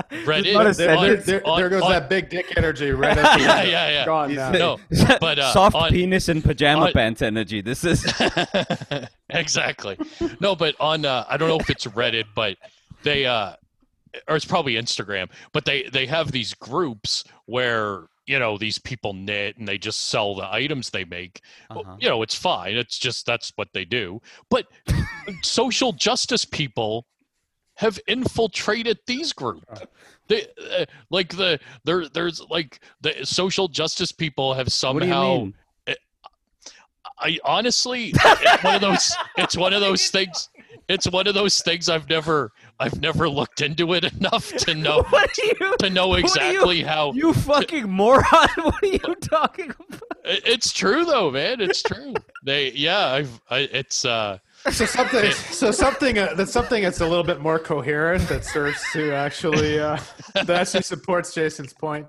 [0.09, 3.17] Reddit not a on- There, there, on- there goes on- that big dick energy right
[3.17, 4.05] at yeah, yeah, yeah.
[4.05, 4.51] Gone now.
[4.51, 4.77] No,
[5.19, 7.61] but, uh, soft on- penis and pajama on- pants energy.
[7.61, 8.03] This is
[9.29, 9.97] exactly.
[10.39, 12.57] No, but on uh, I don't know if it's Reddit, but
[13.03, 13.53] they uh
[14.27, 19.13] or it's probably Instagram, but they they have these groups where you know these people
[19.13, 21.41] knit and they just sell the items they make.
[21.69, 21.97] Uh-huh.
[21.99, 22.75] You know, it's fine.
[22.75, 24.21] It's just that's what they do.
[24.49, 24.67] But
[25.41, 27.05] social justice people
[27.75, 29.81] have infiltrated these groups.
[30.27, 30.47] They
[30.77, 35.37] uh, like the there there's like the social justice people have what do you somehow
[35.37, 35.53] mean?
[37.19, 38.13] I honestly,
[38.61, 39.15] one of those.
[39.37, 40.49] It's one of those things.
[40.87, 45.01] It's one of those things I've never, I've never looked into it enough to know
[45.09, 45.75] What you?
[45.79, 47.13] to know what you- exactly how.
[47.13, 48.23] You fucking moron!
[48.57, 50.01] What are you talking about?
[50.25, 51.61] It's true though, man.
[51.61, 52.13] It's true.
[52.43, 54.39] They, yeah, I've, I, it's, uh,
[54.71, 58.81] So something, so something uh, that's something that's a little bit more coherent that serves
[58.93, 59.97] to actually uh,
[60.35, 62.05] that actually supports Jason's point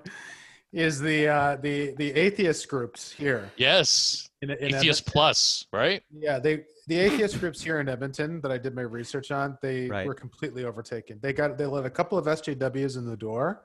[0.73, 3.49] is the uh, the the atheist groups here.
[3.57, 5.03] yes, In, in atheist Edmonton.
[5.11, 6.03] plus, right?
[6.11, 9.87] Yeah, they the atheist groups here in Edmonton that I did my research on, they
[9.87, 10.07] Right.
[10.07, 11.19] were completely overtaken.
[11.21, 13.61] They got they let a couple of SJWs in the door,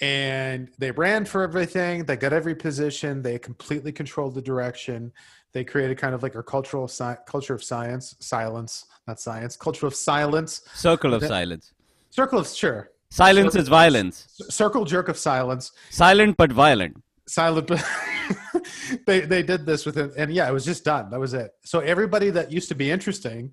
[0.00, 2.04] and they ran for everything.
[2.04, 3.20] They got every position.
[3.22, 5.12] They completely controlled the direction.
[5.52, 6.88] They created kind of like a cultural
[7.26, 11.72] culture of science, silence, not science, culture of silence, Circle of That- silence.
[12.10, 14.16] circle of sure, Silence Circle- is violence.
[14.50, 16.94] Circle jerk of silence, Silent but violent.
[17.26, 17.70] silent.
[19.06, 21.10] they they did this with it, and yeah, it was just done.
[21.10, 21.52] That was it.
[21.64, 23.52] So everybody that used to be interesting,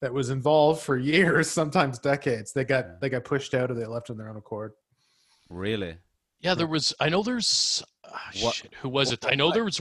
[0.00, 3.86] that was involved for years, sometimes decades, they got they got pushed out or they
[3.86, 4.72] left on their own accord.
[5.48, 5.96] Really?
[6.40, 6.94] Yeah, there was.
[7.00, 7.82] I know there's.
[8.04, 9.24] Ah, what- shit, who was it?
[9.26, 9.80] I know there was.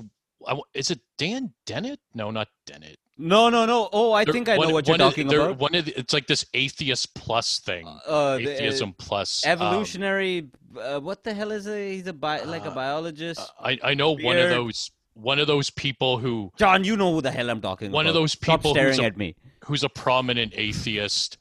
[0.74, 2.00] Is it Dan Dennett?
[2.14, 2.98] No, not Dennett.
[3.20, 3.90] No, no, no.
[3.92, 5.58] Oh, I There- think I one- know what you're talking there- about.
[5.60, 7.88] One of the, it's like this atheist plus thing.
[7.88, 10.48] Uh, the, uh, atheism plus um, evolutionary.
[10.80, 11.92] uh, what the hell is it?
[11.94, 13.40] He's a bi- like a Uh, biologist.
[13.40, 17.12] uh, I I know one of those one of those people who John, you know
[17.14, 18.10] who the hell I'm talking one about.
[18.10, 19.36] of those Stop people staring who's a- at me.
[19.66, 21.38] who's a prominent atheist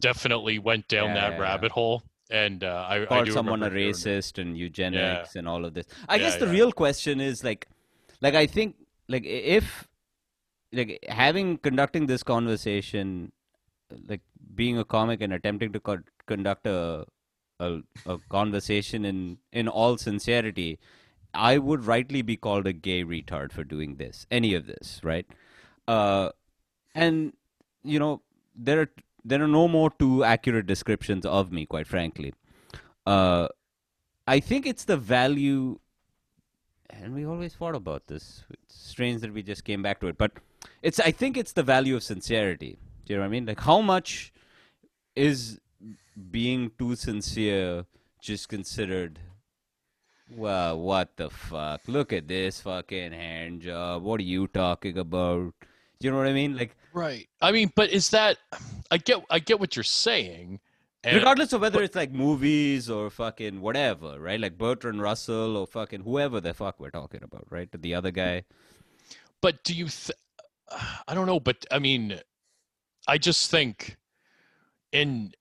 [0.00, 1.42] definitely went down Yeah, that yeah, yeah.
[1.42, 2.02] rabbit hole.
[2.30, 5.84] And uh, I, Called someone a racist and eugenics and all of this.
[6.08, 6.52] I Yeah, guess the yeah.
[6.52, 7.68] real question is like,
[8.22, 8.76] like I think
[9.08, 9.86] like if
[10.72, 13.32] like having conducting this conversation,
[14.08, 14.20] like
[14.54, 17.06] being a comic and attempting to co- conduct a,
[17.60, 20.78] a a conversation in in all sincerity,
[21.34, 25.26] I would rightly be called a gay retard for doing this, any of this, right?
[25.88, 26.30] Uh,
[26.94, 27.32] and
[27.82, 28.22] you know
[28.54, 28.90] there are
[29.24, 32.34] there are no more two accurate descriptions of me, quite frankly.
[33.06, 33.48] Uh,
[34.26, 35.78] I think it's the value,
[36.90, 38.44] and we always fought about this.
[38.50, 40.32] It's strange that we just came back to it, but
[40.82, 42.78] it's I think it's the value of sincerity.
[43.04, 43.46] Do you know what I mean?
[43.46, 44.32] Like how much
[45.16, 45.58] is
[46.30, 47.86] being too sincere
[48.20, 49.18] just considered?
[50.34, 51.82] Well, what the fuck?
[51.86, 54.02] Look at this fucking hand job.
[54.02, 55.52] What are you talking about?
[56.00, 56.56] Do you know what I mean?
[56.56, 57.26] Like, Right.
[57.40, 58.36] I mean, but is that
[58.90, 60.60] I get I get what you're saying.
[61.04, 64.38] Regardless of whether it's like movies or fucking whatever, right?
[64.38, 67.68] Like Bertrand Russell or fucking whoever the fuck we're talking about, right?
[67.72, 68.44] The other guy.
[69.40, 70.16] but do you th-
[71.08, 72.18] I don't know, but I mean
[73.06, 73.96] I just think
[74.92, 75.32] in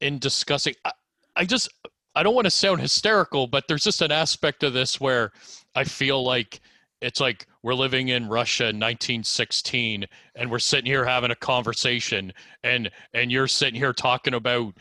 [0.00, 0.92] in discussing I,
[1.36, 1.68] I just
[2.14, 5.30] I don't want to sound hysterical, but there's just an aspect of this where
[5.74, 6.60] I feel like
[7.00, 10.04] it's like we're living in Russia in 1916
[10.34, 12.32] and we're sitting here having a conversation
[12.64, 14.74] and and you're sitting here talking about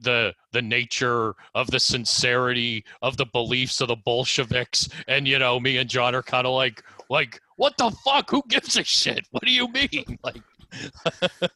[0.00, 5.58] the the nature of the sincerity of the beliefs of the Bolsheviks and you know
[5.58, 9.26] me and John are kind of like like what the fuck who gives a shit
[9.30, 10.42] what do you mean like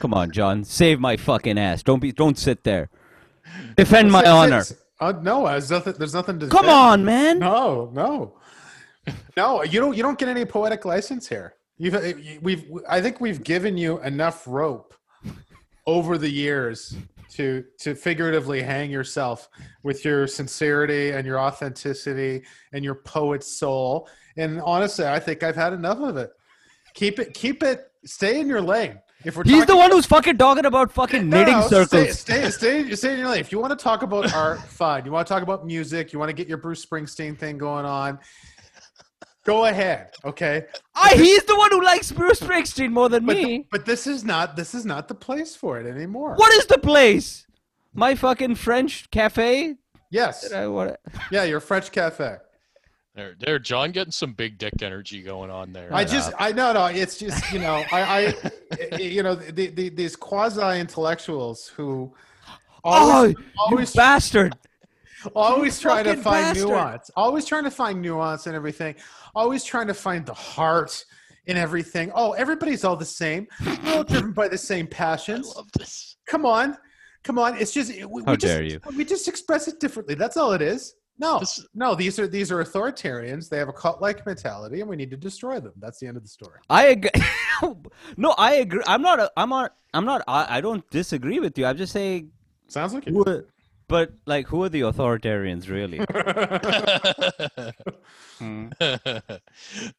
[0.00, 1.82] Come on, John, save my fucking ass.
[1.82, 2.88] Don't be, don't sit there.
[3.76, 4.62] Defend my Six- honor.
[4.62, 5.94] six- Uh, no, there's nothing.
[5.94, 6.46] There's nothing to.
[6.48, 6.78] Come defend.
[6.78, 7.38] on, man.
[7.38, 8.38] No, no,
[9.36, 9.62] no.
[9.64, 9.96] You don't.
[9.96, 11.54] You don't get any poetic license here.
[11.78, 11.94] You've.
[11.94, 12.12] uh,
[12.42, 12.64] We've.
[12.88, 14.94] I think we've given you enough rope
[15.86, 16.96] over the years
[17.30, 19.48] to to figuratively hang yourself
[19.84, 22.42] with your sincerity and your authenticity
[22.72, 24.08] and your poet's soul.
[24.38, 26.30] And honestly, I think I've had enough of it.
[26.94, 27.34] Keep it.
[27.34, 27.90] Keep it.
[28.04, 28.98] Stay in your lane.
[29.24, 32.20] if we're He's the one who's fucking talking about fucking knitting no, circles.
[32.20, 33.40] Stay, stay, stay, stay in your lane.
[33.40, 35.04] If you want to talk about art, fine.
[35.04, 37.84] You want to talk about music, you want to get your Bruce Springsteen thing going
[37.84, 38.20] on,
[39.44, 40.12] go ahead.
[40.24, 40.66] Okay.
[40.94, 43.66] Ah, I, he's the one who likes Bruce Springsteen more than But, me.
[43.72, 46.34] but this is not this is not the place for it anymore.
[46.36, 47.44] What is the place?
[47.92, 49.74] My fucking French cafe?
[50.10, 50.52] Yes.
[50.52, 51.00] I what?
[51.32, 52.36] Yeah, your French cafe.
[53.18, 55.92] There, there, John, getting some big dick energy going on there.
[55.92, 58.32] I just, I know, no, it's just, you know, I,
[58.80, 62.14] I you know, the, the, these quasi intellectuals who
[62.84, 64.56] always, oh, always, you bastard!
[65.34, 66.68] always trying to find bastard.
[66.68, 68.94] nuance, always trying to find nuance and everything,
[69.34, 71.04] always trying to find the heart
[71.46, 72.12] in everything.
[72.14, 73.48] Oh, everybody's all the same.
[73.66, 75.52] We're all driven by the same I passions.
[75.56, 76.18] love this.
[76.28, 76.78] Come on,
[77.24, 77.56] come on.
[77.56, 78.78] It's just, we, How we just, dare you.
[78.96, 80.14] We just express it differently.
[80.14, 80.94] That's all it is.
[81.20, 83.48] No, This- no, these are these are authoritarians.
[83.48, 85.72] They have a cult-like mentality, and we need to destroy them.
[85.78, 86.60] That's the end of the story.
[86.70, 87.10] I agree.
[88.16, 88.82] no, I agree.
[88.86, 89.18] I'm not.
[89.18, 89.74] A, I'm not.
[89.94, 90.22] I'm not.
[90.28, 91.66] I, I don't disagree with you.
[91.66, 92.30] I'm just saying.
[92.68, 93.46] Sounds like Who are,
[93.88, 95.98] but like, who are the authoritarians really?
[98.38, 98.68] Hmm.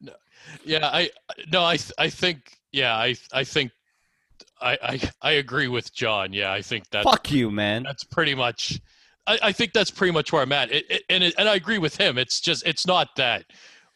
[0.00, 0.12] no,
[0.64, 1.10] yeah, I
[1.52, 3.72] no, I I think yeah, I I think
[4.62, 6.32] I I I agree with John.
[6.32, 7.04] Yeah, I think that.
[7.04, 7.82] Fuck you, man.
[7.82, 8.80] that's pretty much.
[9.30, 11.54] I, I think that's pretty much where I'm at, it, it, and it, and I
[11.54, 12.18] agree with him.
[12.18, 13.44] It's just it's not that.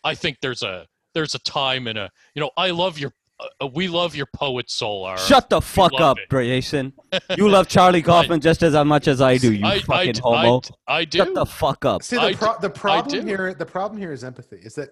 [0.05, 3.12] I think there's a there's a time and a you know I love your
[3.61, 5.05] uh, we love your poet soul.
[5.05, 6.30] Our, Shut the fuck up, it.
[6.30, 6.93] Jason.
[7.37, 9.53] You love Charlie Kaufman just as much as I do.
[9.53, 10.61] You I, I, fucking I, homo.
[10.87, 11.18] I do.
[11.18, 12.03] Shut the fuck up.
[12.03, 14.59] See, the, pro- the problem here, the problem here is empathy.
[14.62, 14.91] Is that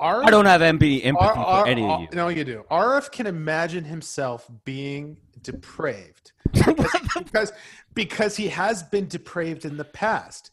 [0.00, 2.08] I don't have empathy, empathy R- for R- any R- of you.
[2.14, 2.64] No, you do.
[2.70, 7.52] RF can imagine himself being depraved because, because
[7.94, 10.50] because he has been depraved in the past,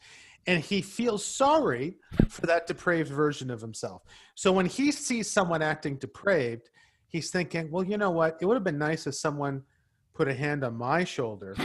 [0.47, 1.95] and he feels sorry
[2.29, 4.03] for that depraved version of himself.
[4.35, 6.69] So when he sees someone acting depraved,
[7.07, 8.37] he's thinking, "Well, you know what?
[8.41, 9.63] It would have been nice if someone
[10.13, 11.55] put a hand on my shoulder."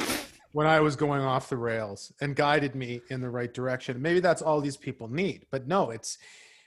[0.54, 4.02] When I was going off the rails and guided me in the right direction.
[4.02, 5.46] Maybe that's all these people need.
[5.50, 6.18] But no, it's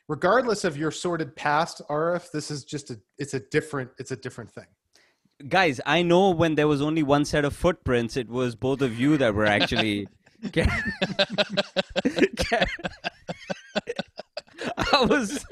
[0.07, 4.15] regardless of your sordid past rf this is just a it's a different it's a
[4.15, 4.67] different thing
[5.49, 8.97] Guys, I know when there was only one set of footprints, it was both of
[8.97, 10.07] you that were actually.
[14.77, 15.45] I was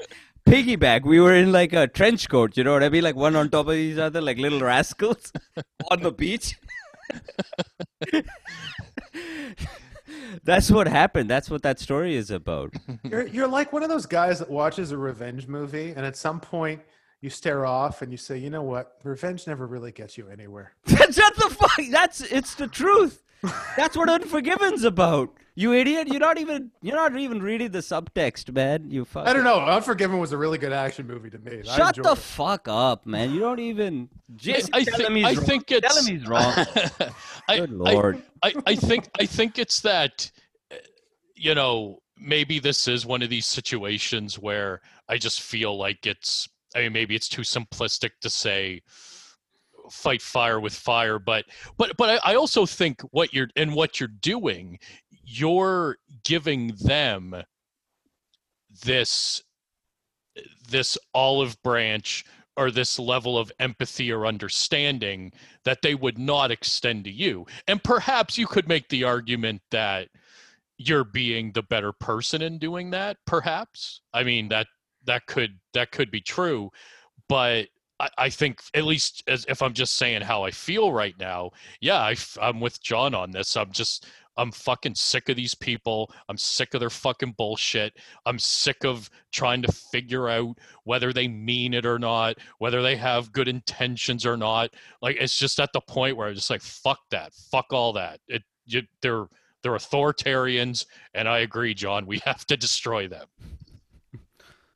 [0.46, 1.04] piggyback.
[1.04, 3.04] We were in like a trench coat, you know what I mean?
[3.04, 5.30] Like one on top of each other, like little rascals
[5.90, 6.58] on the beach.
[10.42, 11.30] That's what happened.
[11.30, 12.74] That's what that story is about.
[13.04, 16.40] you're, you're like one of those guys that watches a revenge movie and at some
[16.40, 16.80] point
[17.20, 20.74] you stare off and you say you know what revenge never really gets you anywhere
[20.84, 21.80] That's not the fuck.
[21.90, 23.23] That's it's the truth.
[23.76, 25.30] That's what Unforgiven's about.
[25.56, 26.08] You idiot!
[26.08, 28.90] You're not even you're not even reading the subtext, man.
[28.90, 29.28] You fuck.
[29.28, 32.18] i don't know unforgiven was a really good action movie to me Shut the it.
[32.18, 33.32] fuck up, man.
[33.32, 34.08] You don't even.
[34.34, 35.44] Jason, I tell think- him he's I wrong.
[35.44, 36.52] think Tell it's- him he's wrong.
[37.48, 38.22] I, Good I- lord.
[38.42, 40.28] I, I think I think it's that
[41.36, 46.48] you know maybe this is one of these situations where I just feel like it's
[46.74, 48.82] I mean maybe it's too simplistic to say
[49.90, 51.44] fight fire with fire but
[51.76, 54.78] but but I, I also think what you're and what you're doing
[55.24, 57.34] you're giving them
[58.84, 59.42] this
[60.68, 62.24] this olive branch
[62.56, 65.32] or this level of empathy or understanding
[65.64, 67.44] that they would not extend to you.
[67.66, 70.08] And perhaps you could make the argument that
[70.78, 74.66] you're being the better person in doing that perhaps i mean that
[75.04, 76.70] that could that could be true
[77.28, 77.68] but
[78.00, 82.00] I, think at least as if i'm just saying how i feel right now yeah
[82.00, 83.56] I, am with john on this.
[83.56, 86.10] I'm just i'm fucking sick of these people.
[86.28, 87.96] I'm sick of their fucking bullshit.
[88.26, 92.96] I'm sick of trying to figure out whether they mean it or not whether they
[92.96, 94.70] have good intentions or not.
[95.00, 97.32] Like it's just at the point where i'm just like fuck that.
[97.32, 98.20] Fuck all that.
[98.28, 99.26] It you, they're
[99.62, 103.26] they're authoritarians and i agree john we have to destroy them.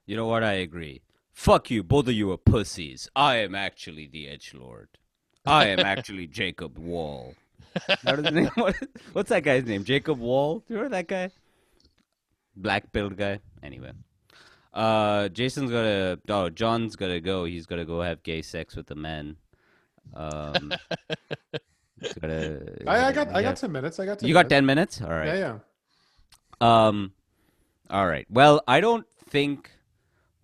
[0.09, 0.43] You know what?
[0.43, 1.03] I agree.
[1.39, 1.85] Fuck you.
[1.85, 3.09] Both of you are pussies.
[3.15, 4.89] I am actually the Edge Lord.
[5.47, 7.35] I am actually Jacob Wohl.
[8.03, 8.51] What is name?
[8.57, 8.75] What-
[9.13, 9.85] What's that guy's name?
[9.85, 10.59] Jacob Wohl?
[10.67, 11.31] Do you remember that guy?
[12.57, 13.39] Black billed guy.
[13.63, 13.93] Anyway.
[14.75, 16.19] Uh, Jason's gotta.
[16.29, 17.45] Oh, John's gotta go.
[17.45, 19.37] He's gotta go have gay sex with the men.
[20.15, 20.73] Um,
[22.21, 24.51] gotta, I, I got i got 10 minutes i got 10 You got minutes.
[24.51, 25.03] ten minutes.
[25.03, 25.27] All right.
[25.39, 25.59] yeah
[26.61, 27.13] yeah Um,
[27.91, 28.27] all right.
[28.29, 29.71] Well, I don't think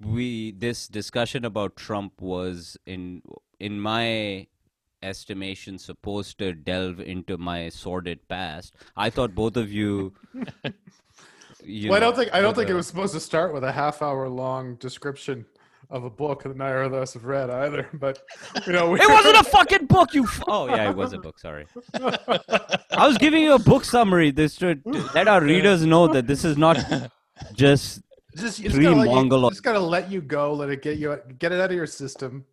[0.05, 3.23] we this discussion about Trump was in
[3.59, 4.47] in my
[5.03, 8.75] estimation supposed to delve into my sordid past.
[8.97, 10.15] I thought both of you.
[11.65, 13.73] you well, I don't think I don't think it was supposed to start with a
[13.73, 15.45] half hour long description
[15.91, 17.89] of a book that neither of us have read either.
[17.95, 18.23] But
[18.67, 20.25] you know, we, It wasn't a fucking book, you.
[20.25, 21.39] F- oh yeah, it was a book.
[21.39, 21.67] Sorry.
[21.95, 24.31] I was giving you a book summary.
[24.31, 24.81] This to
[25.15, 26.79] let our readers know that this is not
[27.53, 28.01] just
[28.37, 31.19] just, you just gotta let you- just gotta let you go, let it get you
[31.39, 32.45] get it out of your system.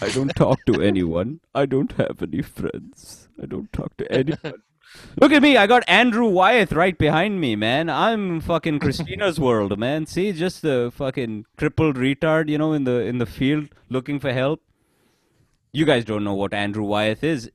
[0.00, 1.40] I don't talk to anyone.
[1.54, 3.28] I don't have any friends.
[3.42, 4.62] I don't talk to anyone.
[5.20, 5.56] Look at me.
[5.56, 7.88] I got Andrew Wyeth right behind me, man.
[7.88, 10.06] I'm fucking Christina's world, man.
[10.06, 14.32] See, just the fucking crippled retard, you know, in the in the field looking for
[14.32, 14.62] help.
[15.72, 17.50] You guys don't know what Andrew Wyeth is.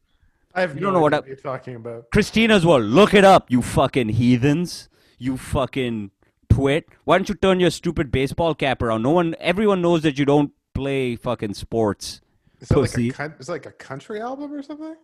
[0.53, 2.09] I have You no don't know what I- you're talking about.
[2.11, 2.83] Christina's world.
[2.85, 4.87] Look it up, you fucking heathens.
[5.17, 6.11] You fucking
[6.55, 6.87] twit.
[7.03, 9.03] Why don't you turn your stupid baseball cap around?
[9.03, 12.21] No one, everyone knows that you don't play fucking sports.
[12.61, 14.95] Is that like a is like a country album or something?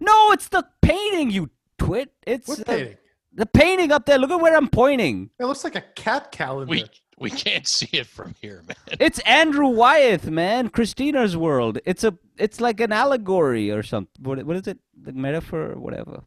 [0.00, 2.12] No, it's the painting, you twit.
[2.26, 2.96] It's What uh, painting?
[3.34, 4.18] the painting up there.
[4.18, 5.30] Look at where I'm pointing.
[5.38, 6.70] It looks like a cat calendar.
[6.70, 6.84] We
[7.18, 8.96] we can't see it from here, man.
[8.98, 10.70] It's Andrew Wyeth, man.
[10.70, 11.78] Christina's world.
[11.84, 12.16] It's a.
[12.38, 14.24] It's like an allegory or something.
[14.24, 14.78] What, what is it?
[14.98, 16.22] The metaphor, or whatever.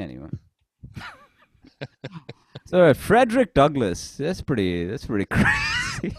[0.00, 0.30] Anyway.
[2.66, 4.16] So uh, Frederick Douglass.
[4.16, 4.84] That's pretty.
[4.86, 6.16] That's pretty crazy.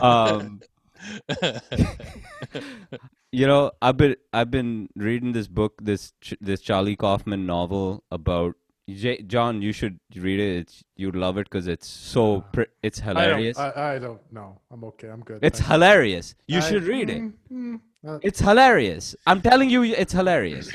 [0.00, 0.60] um.
[3.32, 8.54] you know, I've been I've been reading this book, this this Charlie Kaufman novel about
[8.88, 9.60] J- John.
[9.60, 10.56] You should read it.
[10.60, 13.58] It's you'd love it because it's so pr- it's I don't, hilarious.
[13.58, 14.60] I, I don't know.
[14.70, 15.08] I'm okay.
[15.08, 15.40] I'm good.
[15.42, 16.34] it's Thank hilarious.
[16.46, 17.20] You I- should read it.
[17.22, 19.14] mm, mm, uh, It's hilarious.
[19.26, 20.72] I'm telling you, it's hilarious.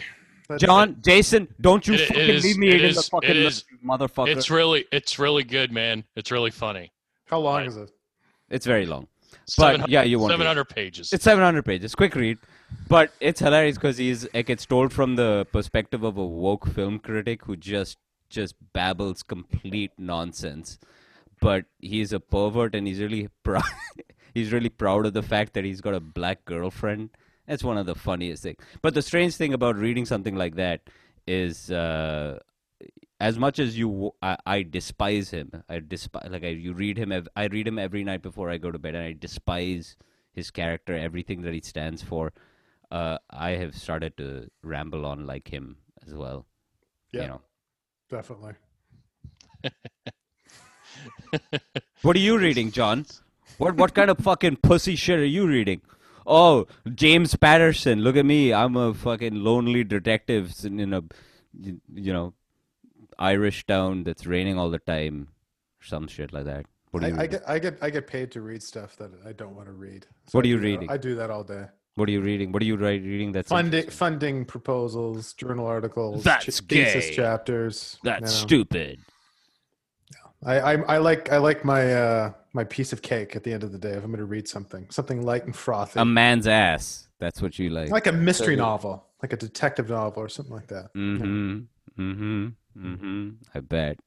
[0.50, 3.30] That's- John, Jason, don't you It- it fucking is- leave me it in the fucking
[3.30, 4.36] it is- motherfucker.
[4.36, 6.04] It's really it's really good, man.
[6.16, 6.92] It's really funny.
[7.26, 7.68] How long Right.
[7.68, 7.92] is it?
[8.50, 9.08] It's very long.
[9.58, 10.38] But, yeah, you won't read it.
[10.38, 11.14] Seven hundred pages.
[11.14, 11.96] It's 700 pages.
[11.96, 12.38] Quick read.
[12.88, 17.00] But it's hilarious because he's like it's told from the perspective of a woke film
[17.00, 17.98] critic who just
[18.30, 20.78] just babbles complete nonsense.
[21.42, 23.64] But he's a pervert and he's really proud.
[24.34, 27.10] he's really proud of the fact that he's got a black girlfriend.
[27.50, 28.58] That's one of the funniest things.
[28.84, 30.82] But the strange thing about reading something like that
[31.26, 32.38] is, uh,
[33.20, 35.64] as much as you, I, I despise him.
[35.68, 37.12] I despise like I, you read him.
[37.12, 39.98] ev- I read him every night before I go to bed, and I despise
[40.32, 42.34] his character, everything that he stands for.
[42.92, 46.46] Uh, I have started to ramble on like him as well.
[47.12, 47.42] Yeah, You know,
[48.12, 48.54] definitely.
[52.04, 53.08] what are you reading, John?
[53.58, 55.82] What what kind of fucking pussy shit are you reading?
[56.30, 58.02] Oh, James Patterson.
[58.02, 58.54] Look at me.
[58.54, 61.02] I'm a fucking lonely detective in in a,
[61.60, 62.34] you you know,
[63.18, 65.30] Irish town that's raining all the time,
[65.82, 66.66] some shit like that.
[66.92, 69.12] What are you I, I get I get I get paid to read stuff that
[69.26, 70.06] I don't want to read.
[70.32, 70.90] What I are you do that- reading?
[70.92, 71.66] I do that all day.
[71.96, 72.52] What are you reading?
[72.54, 73.32] What are you ri- reading?
[73.34, 77.16] That's Funding funding proposals, journal articles, That's ch- thesis gay.
[77.16, 77.98] chapters.
[78.04, 78.48] That's you know.
[78.48, 79.00] stupid.
[80.44, 83.64] I, I I like I like my uh my piece of cake at the end
[83.64, 86.48] of the day if I'm going to read something something light and frothy, A man's
[86.48, 87.08] ass.
[87.20, 87.90] That's what you like.
[87.90, 90.94] like a mystery novel, like a detective novel or something like that.
[90.96, 91.60] Mm-hmm.
[92.00, 92.48] Mm-hmm.
[92.78, 93.30] Mm-hmm.
[93.54, 94.00] I bet.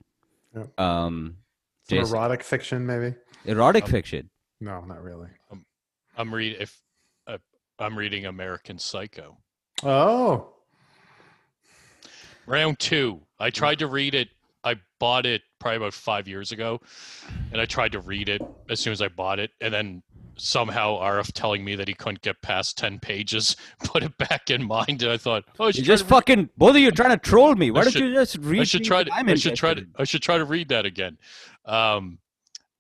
[0.57, 0.65] Yeah.
[0.79, 1.37] Um,
[1.89, 2.15] Some Jason.
[2.15, 3.15] erotic fiction, maybe.
[3.45, 4.31] erotic fiction.
[4.61, 5.29] No, not really.
[6.17, 6.81] I'm read if
[7.27, 7.39] uh,
[7.79, 9.37] I'm reading American Psycho.
[9.83, 10.49] Oh,
[12.47, 13.21] Round two.
[13.39, 14.29] I tried to read it.
[14.65, 16.81] I bought it probably about five years ago,
[17.53, 20.03] and I tried to read it as soon as I bought it, and then
[20.37, 24.65] somehow RF telling me that he couldn't get past ten pages put it back in
[24.65, 26.93] mind, and I thought, oh, I You just to read- fucking both of you are
[26.93, 27.71] trying to troll me.
[27.71, 28.61] Why I don't you just read?
[28.61, 29.13] I should try to.
[29.13, 29.87] I'm I should try to.
[29.99, 31.19] I should try to read that again.
[31.65, 32.19] Um,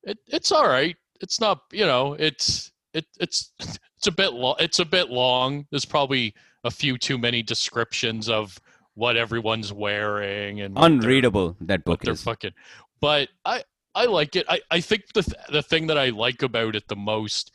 [0.04, 0.96] it it's all right.
[1.20, 1.60] It's not.
[1.72, 2.14] You know.
[2.14, 4.56] It's it it's it's a bit long.
[4.58, 5.66] It's a bit long.
[5.70, 6.34] There's probably
[6.64, 8.58] a few too many descriptions of
[8.94, 11.56] what everyone's wearing and Unreadable.
[11.62, 12.22] That book is.
[12.22, 12.52] fucking.
[13.00, 13.64] But I
[13.94, 14.46] I like it.
[14.48, 17.52] I I think the th- the thing that I like about it the most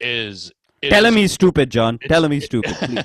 [0.00, 0.50] is.
[0.82, 1.98] it Tell is- him he's stupid, John.
[2.08, 2.74] Tell him he's stupid.
[2.76, 3.04] please.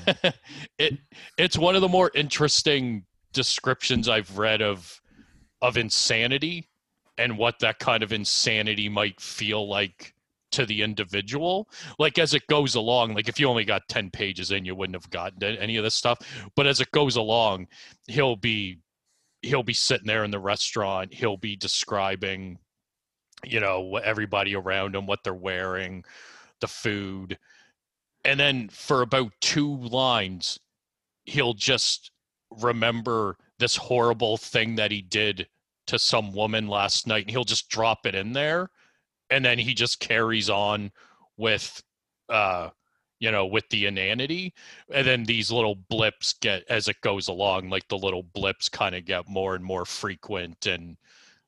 [0.79, 0.97] it
[1.37, 5.01] it's one of the more interesting descriptions I've read of
[5.61, 6.69] of insanity
[7.17, 10.13] and what that kind of insanity might feel like
[10.55, 11.67] to the individual
[11.99, 14.95] like as it goes along like if you only got 10 pages in you wouldn't
[14.95, 16.17] have gotten any of this stuff
[16.55, 17.67] but as it goes along
[18.07, 18.77] he'll be
[19.41, 22.57] he'll be sitting there in the restaurant he'll be describing
[23.43, 26.05] you know everybody around him what they're wearing
[26.61, 27.37] the food
[28.23, 30.57] and then for about two lines
[31.25, 32.11] he'll just
[32.61, 35.47] remember this horrible thing that he did
[35.87, 38.69] to some woman last night and he'll just drop it in there
[39.29, 40.91] and then he just carries on
[41.37, 41.81] with
[42.29, 42.69] uh
[43.19, 44.53] you know with the inanity
[44.93, 48.95] and then these little blips get as it goes along like the little blips kind
[48.95, 50.97] of get more and more frequent and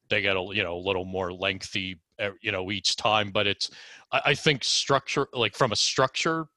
[0.09, 3.47] they get a you know a little more lengthy uh, you know each time but
[3.47, 3.69] it's
[4.11, 6.47] I, I think structure like from a structure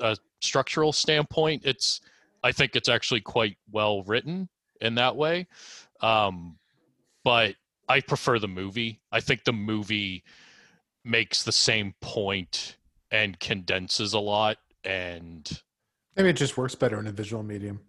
[0.00, 2.00] uh, structural standpoint it's
[2.42, 4.48] i think it's actually quite well written
[4.80, 5.46] in that way
[6.00, 6.58] um
[7.24, 7.54] but
[7.88, 9.00] i prefer the movie.
[9.12, 10.24] I think the movie
[11.06, 12.76] makes the same point
[13.10, 15.62] and condenses a lot and
[16.16, 17.80] Maybe it just works better in a visual medium.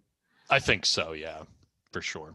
[0.50, 1.42] i think so yeah
[1.92, 2.34] for sure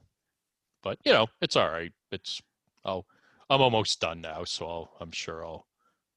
[0.81, 2.41] but you know it's all right it's
[2.85, 3.05] oh
[3.49, 5.65] i'm almost done now so I'll, i'm sure i'll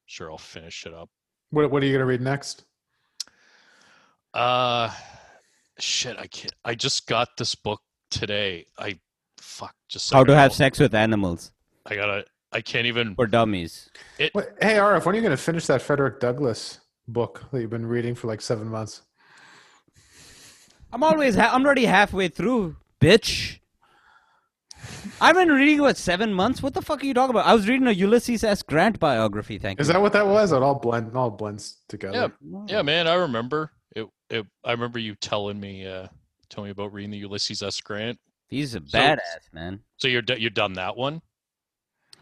[0.05, 1.09] sure i'll finish it up
[1.51, 2.65] What What are you gonna read next?
[4.33, 4.91] Uh,
[5.79, 6.17] shit.
[6.19, 6.53] I can't.
[6.65, 7.81] I just got this book
[8.11, 8.65] today.
[8.77, 8.99] I
[9.37, 9.73] fuck.
[9.89, 11.51] Just a How to second, have sex with animals
[11.85, 12.25] I gotta.
[12.51, 13.15] I can't even.
[13.15, 13.89] for dummies.
[14.33, 17.85] What, hey, RF, when are you gonna finish that Frederick Douglass book that you've been
[17.85, 19.01] reading for like seven months?
[20.91, 21.35] I'm always.
[21.35, 23.59] Ha- I'm already halfway through, bitch.
[25.19, 26.61] I've been reading what seven months.
[26.61, 27.45] What the fuck are you talking about?
[27.47, 28.61] I was reading a Ulysses S.
[28.61, 29.57] Grant biography.
[29.57, 29.93] Thank Is you.
[29.93, 30.51] that what that was?
[30.51, 32.31] It all blend, all blends together.
[32.41, 33.07] Yeah, yeah, man.
[33.07, 34.07] I remember it.
[34.29, 34.45] It.
[34.63, 35.85] I remember you telling me.
[35.85, 36.07] Uh,
[36.49, 37.81] telling me about reading the Ulysses S.
[37.81, 38.17] Grant.
[38.47, 39.81] He's a So- badass man.
[39.97, 41.21] So you're d- you're done that one.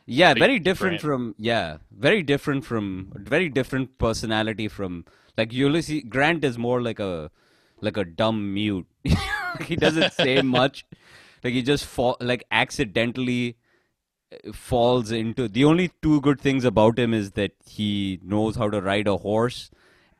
[0.05, 5.05] Yeah, very different from yeah, very different from very different personality from
[5.37, 7.31] like Ulysses Grant is more like a
[7.81, 8.85] like a dumb mute.
[9.61, 10.85] he doesn't say much.
[11.43, 13.57] Like he just fall like accidentally
[14.31, 18.69] uh, falls into the only two good things about him is that he knows how
[18.69, 19.71] to ride a horse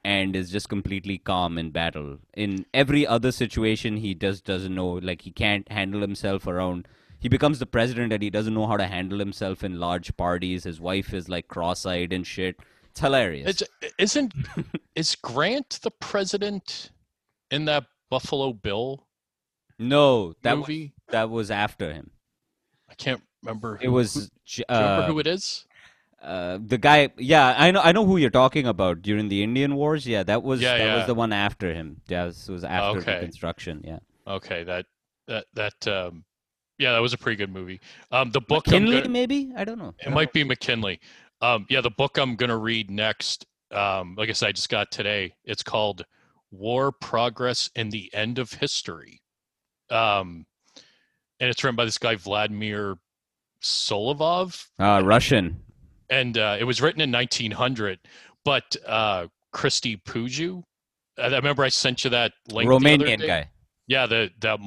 [0.04, 2.18] and is just completely calm in battle.
[2.36, 6.88] In every other situation he just doesn't know like he can't handle himself around
[7.26, 10.64] he becomes the president and he doesn't know how to handle himself in large parties.
[10.64, 12.60] His wife is like cross-eyed and shit.
[12.92, 13.50] It's hilarious.
[13.50, 14.32] It's, isn't
[14.96, 16.92] is Grant the president
[17.50, 19.08] in that Buffalo Bill
[19.80, 20.94] no, that was, movie?
[21.10, 22.12] that was after him.
[22.88, 23.80] I can't remember.
[23.82, 25.66] It who- was J- Do you remember uh, who it is?
[26.22, 27.10] uh, the guy.
[27.18, 27.82] Yeah, I know.
[27.82, 30.06] I know who you're talking about during the Indian Wars.
[30.06, 30.96] Yeah, that was Yeah, that yeah.
[30.98, 32.02] was the one after him.
[32.08, 33.16] Yeah, this was after Okay.
[33.16, 33.82] Reconstruction.
[33.84, 34.86] Yeah, Okay, that
[35.28, 36.24] that that um,
[36.78, 37.80] yeah, that was a pretty good movie.
[38.12, 39.52] Um, the book McKinley gonna- maybe.
[39.56, 39.94] I don't know.
[40.06, 41.00] it might be McKinley.
[41.42, 43.46] Um, yeah, the book I'm gonna read next.
[43.72, 45.36] Um, like I said, I just got today.
[45.44, 46.06] It's called
[46.52, 49.22] War, Progress, and the End of History.
[49.90, 50.46] Um,
[51.40, 52.96] and it's written by this guy Vladimir
[53.62, 55.62] Solovyov, Uh, Russian.
[56.10, 58.00] and uh, it was written in 1900.
[58.44, 60.64] But uh, Cristi Puiu,
[61.18, 62.70] I remember I sent you that link.
[62.70, 63.50] the other Romanian guy.
[63.88, 64.60] Yeah, the that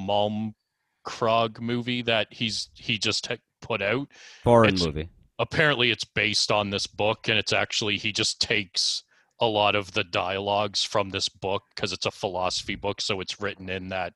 [1.09, 3.29] Malmkrog movie that he's he just
[3.61, 4.07] put out.
[4.43, 5.09] Foreign It's- movie.
[5.37, 9.03] Apparently, it's based on this book, and it's actually he just takes
[9.39, 13.39] a lot of the dialogues from this book because it's a philosophy book, so it's
[13.39, 14.13] written in that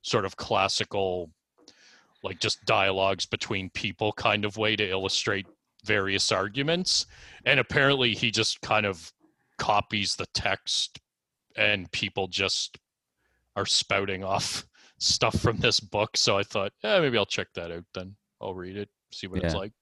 [0.00, 1.30] sort of classical,
[2.22, 5.46] like just dialogues between people kind of way to illustrate
[5.84, 7.04] various arguments.
[7.44, 9.12] And apparently, he just kind of
[9.58, 10.98] copies the text,
[11.56, 12.78] and people just
[13.54, 14.64] are spouting off
[15.04, 16.16] stuff from this book.
[16.16, 18.16] So I thought, yeah, maybe I'll check that out then.
[18.40, 19.72] I'll read it, see what it's like.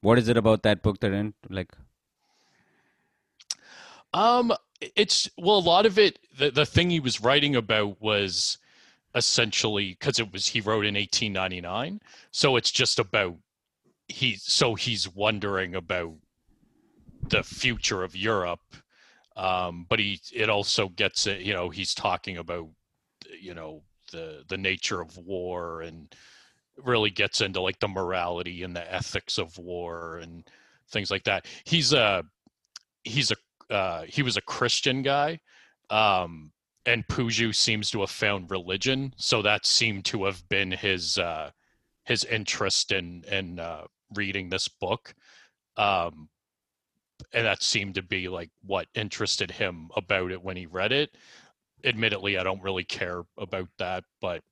[0.00, 1.72] What is it about that book that in like?
[4.14, 6.18] Um, it's well, a lot of it.
[6.36, 8.58] The the thing he was writing about was
[9.14, 12.00] essentially because it was he wrote in 1899,
[12.30, 13.36] so it's just about
[14.06, 14.36] he.
[14.36, 16.14] So he's wondering about
[17.28, 18.60] the future of Europe.
[19.36, 21.40] Um, but he it also gets it.
[21.40, 22.68] You know, he's talking about
[23.40, 23.82] you know
[24.12, 26.14] the the nature of war and
[26.84, 30.48] really gets into like the morality and the ethics of war and
[30.90, 31.46] things like that.
[31.64, 32.24] He's a
[33.04, 35.40] he's a uh, he was a Christian guy,
[35.90, 36.52] um,
[36.86, 41.50] and Puiu seems to have found religion, so that seemed to have been his uh,
[42.04, 45.14] his interest in in uh, reading this book,
[45.76, 46.28] um,
[47.32, 51.10] and that seemed to be like what interested him about it when he read it.
[51.84, 54.42] Admittedly, I don't really care about that, but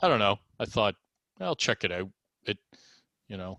[0.00, 0.38] I don't know.
[0.58, 0.94] I thought
[1.40, 2.08] I'll check it out.
[2.44, 2.58] It,
[3.28, 3.58] you know,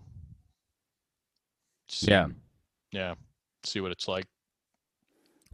[1.88, 2.28] see- Yeah.
[2.92, 3.14] yeah,
[3.64, 4.26] see what it's like.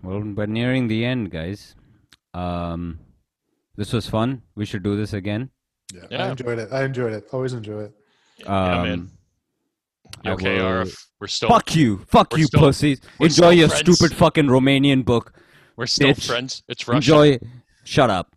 [0.03, 1.75] Well, we're nearing the end, guys.
[2.35, 3.01] Um,
[3.77, 4.43] this was fun.
[4.55, 5.51] We should do this again.
[6.11, 6.73] Yeah, I enjoyed it.
[6.73, 7.27] I enjoyed it.
[7.33, 7.93] Always enjoy it.
[8.39, 8.93] yeah, man.
[8.93, 9.11] Um,
[10.25, 11.05] You okay, will- RF?
[11.21, 13.01] We're still Fuck you, fuck you, still- pussies.
[13.19, 13.97] Enjoy your friends.
[13.99, 15.33] stupid fucking Romanian book.
[15.79, 16.27] We're still bitch.
[16.27, 16.65] friends.
[16.67, 16.97] It's Russia.
[16.97, 17.39] Enjoy.
[17.85, 18.35] Shut up.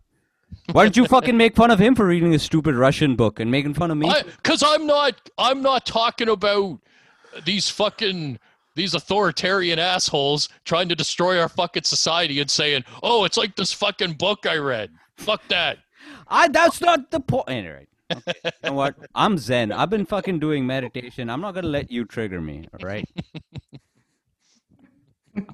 [0.70, 3.50] Why don't you fucking make fun of him for reading a stupid Russian book and
[3.50, 4.14] making fun of me?
[4.36, 5.28] Because I'm not.
[5.36, 6.78] I'm not talking about
[7.44, 8.38] these fucking
[8.76, 13.72] these authoritarian assholes trying to destroy our fucking society and saying, "Oh, it's like this
[13.72, 15.78] fucking book I read." Fuck that.
[16.28, 17.48] I that's not the point.
[17.48, 18.34] Anyway, okay.
[18.44, 18.94] you know what?
[19.16, 19.72] I'm Zen.
[19.72, 21.28] I've been fucking doing meditation.
[21.28, 22.68] I'm not gonna let you trigger me.
[22.72, 23.10] All right.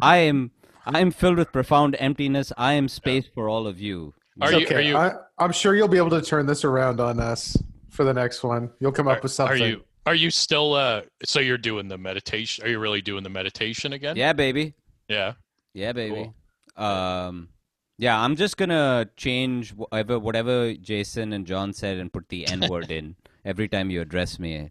[0.03, 0.51] I am
[0.89, 2.53] I am filled with profound emptiness.
[2.57, 4.15] I am space for all of you.
[4.41, 4.67] Are you?
[4.67, 4.75] okay.
[4.75, 4.97] Are you?
[4.97, 7.57] I, I'm sure you'll be able to turn this around on us
[7.91, 8.71] for the next one.
[8.81, 9.55] You'll come up with something.
[9.55, 9.79] Are something.
[9.81, 9.85] you?
[10.07, 10.73] Are you still?
[10.73, 12.65] Uh, so you're doing the meditation?
[12.65, 14.17] Are you really doing the meditation again?
[14.17, 14.75] Yeah, baby.
[15.09, 15.35] Yeah.
[15.75, 16.33] Yeah, baby.
[16.77, 17.51] Um,
[17.99, 22.67] yeah, I'm just gonna change whatever whatever Jason and John said and put the N
[22.69, 24.71] word in every time you address me.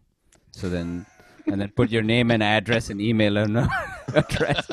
[0.51, 1.05] So then,
[1.47, 3.57] and then put your name and address and email and
[4.13, 4.69] address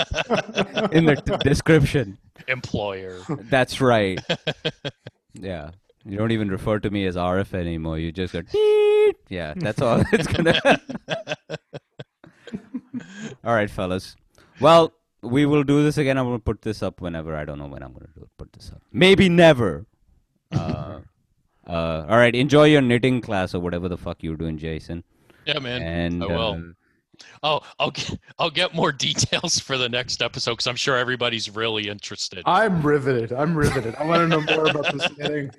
[0.92, 2.18] in the t- description.
[2.48, 3.20] Employer.
[3.28, 4.20] That's right.
[5.32, 5.70] Yeah.
[6.04, 7.98] You don't even refer to me as RF anymore.
[7.98, 10.60] You just go, "Beep." yeah, that's all it's gonna.
[13.44, 14.16] all right, fellas.
[14.60, 14.92] Well,
[15.22, 16.18] we will do this again.
[16.18, 17.34] I'm gonna put this up whenever.
[17.34, 18.28] I don't know when I'm gonna do, it.
[18.36, 18.82] put this up.
[18.92, 19.86] Maybe never.
[20.52, 21.00] Uh,
[21.66, 22.34] uh, all right.
[22.34, 25.04] Enjoy your knitting class or whatever the fuck you're doing, Jason.
[25.46, 25.82] Yeah, man.
[25.82, 26.52] And I will.
[26.54, 26.58] uh,
[27.44, 31.48] Oh, I'll get I'll get more details for the next episode because I'm sure everybody's
[31.54, 32.42] really interested.
[32.46, 33.32] I'm riveted.
[33.32, 33.94] I'm riveted.
[33.96, 35.50] I want to know more about this thing.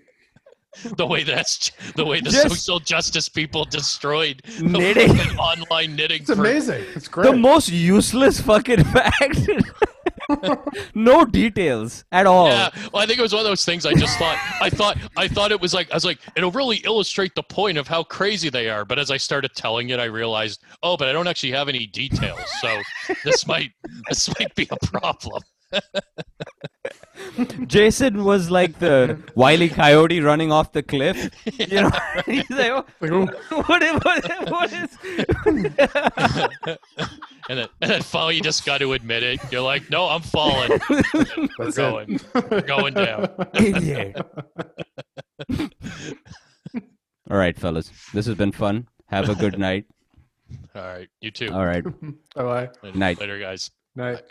[0.98, 5.16] the way that's the way the Just- social justice people destroyed the Knitting.
[5.16, 6.22] fucking online knitting.
[6.22, 6.84] It's for- amazing.
[6.96, 7.32] It's great.
[7.32, 9.48] the most useless fucking fact.
[10.94, 12.48] No details at all.
[12.48, 13.86] Yeah, well, I think it was one of those things.
[13.86, 16.78] I just thought, I thought, I thought it was like, I was like, it'll really
[16.78, 18.86] illustrate the point of how crazy they are.
[18.86, 21.88] But as I started telling it, I realized, oh, but I don't actually have any
[21.88, 22.82] details, so
[23.24, 23.72] this might,
[24.10, 25.42] this might be a problem.
[27.68, 31.30] Jason was like the wily coyote running off the cliff.
[31.60, 31.90] You know,
[32.26, 33.28] he's like, "Oh, Like, ooh,
[33.64, 34.98] what is, what is, what is?
[37.48, 39.40] And then, and then finally, you just got to admit it.
[39.52, 40.80] You're like, no, I'm falling.
[41.60, 42.20] We're going,
[42.50, 43.30] we're going down.
[43.54, 44.18] Idiot.
[47.30, 48.88] All right, fellas, this has been fun.
[49.10, 49.86] Have a good night.
[50.74, 51.54] All right, you too.
[51.54, 51.92] All right, Bye
[52.36, 52.70] bye.
[52.82, 53.20] Later- night.
[53.20, 53.70] Later, guys.
[53.96, 54.24] Night.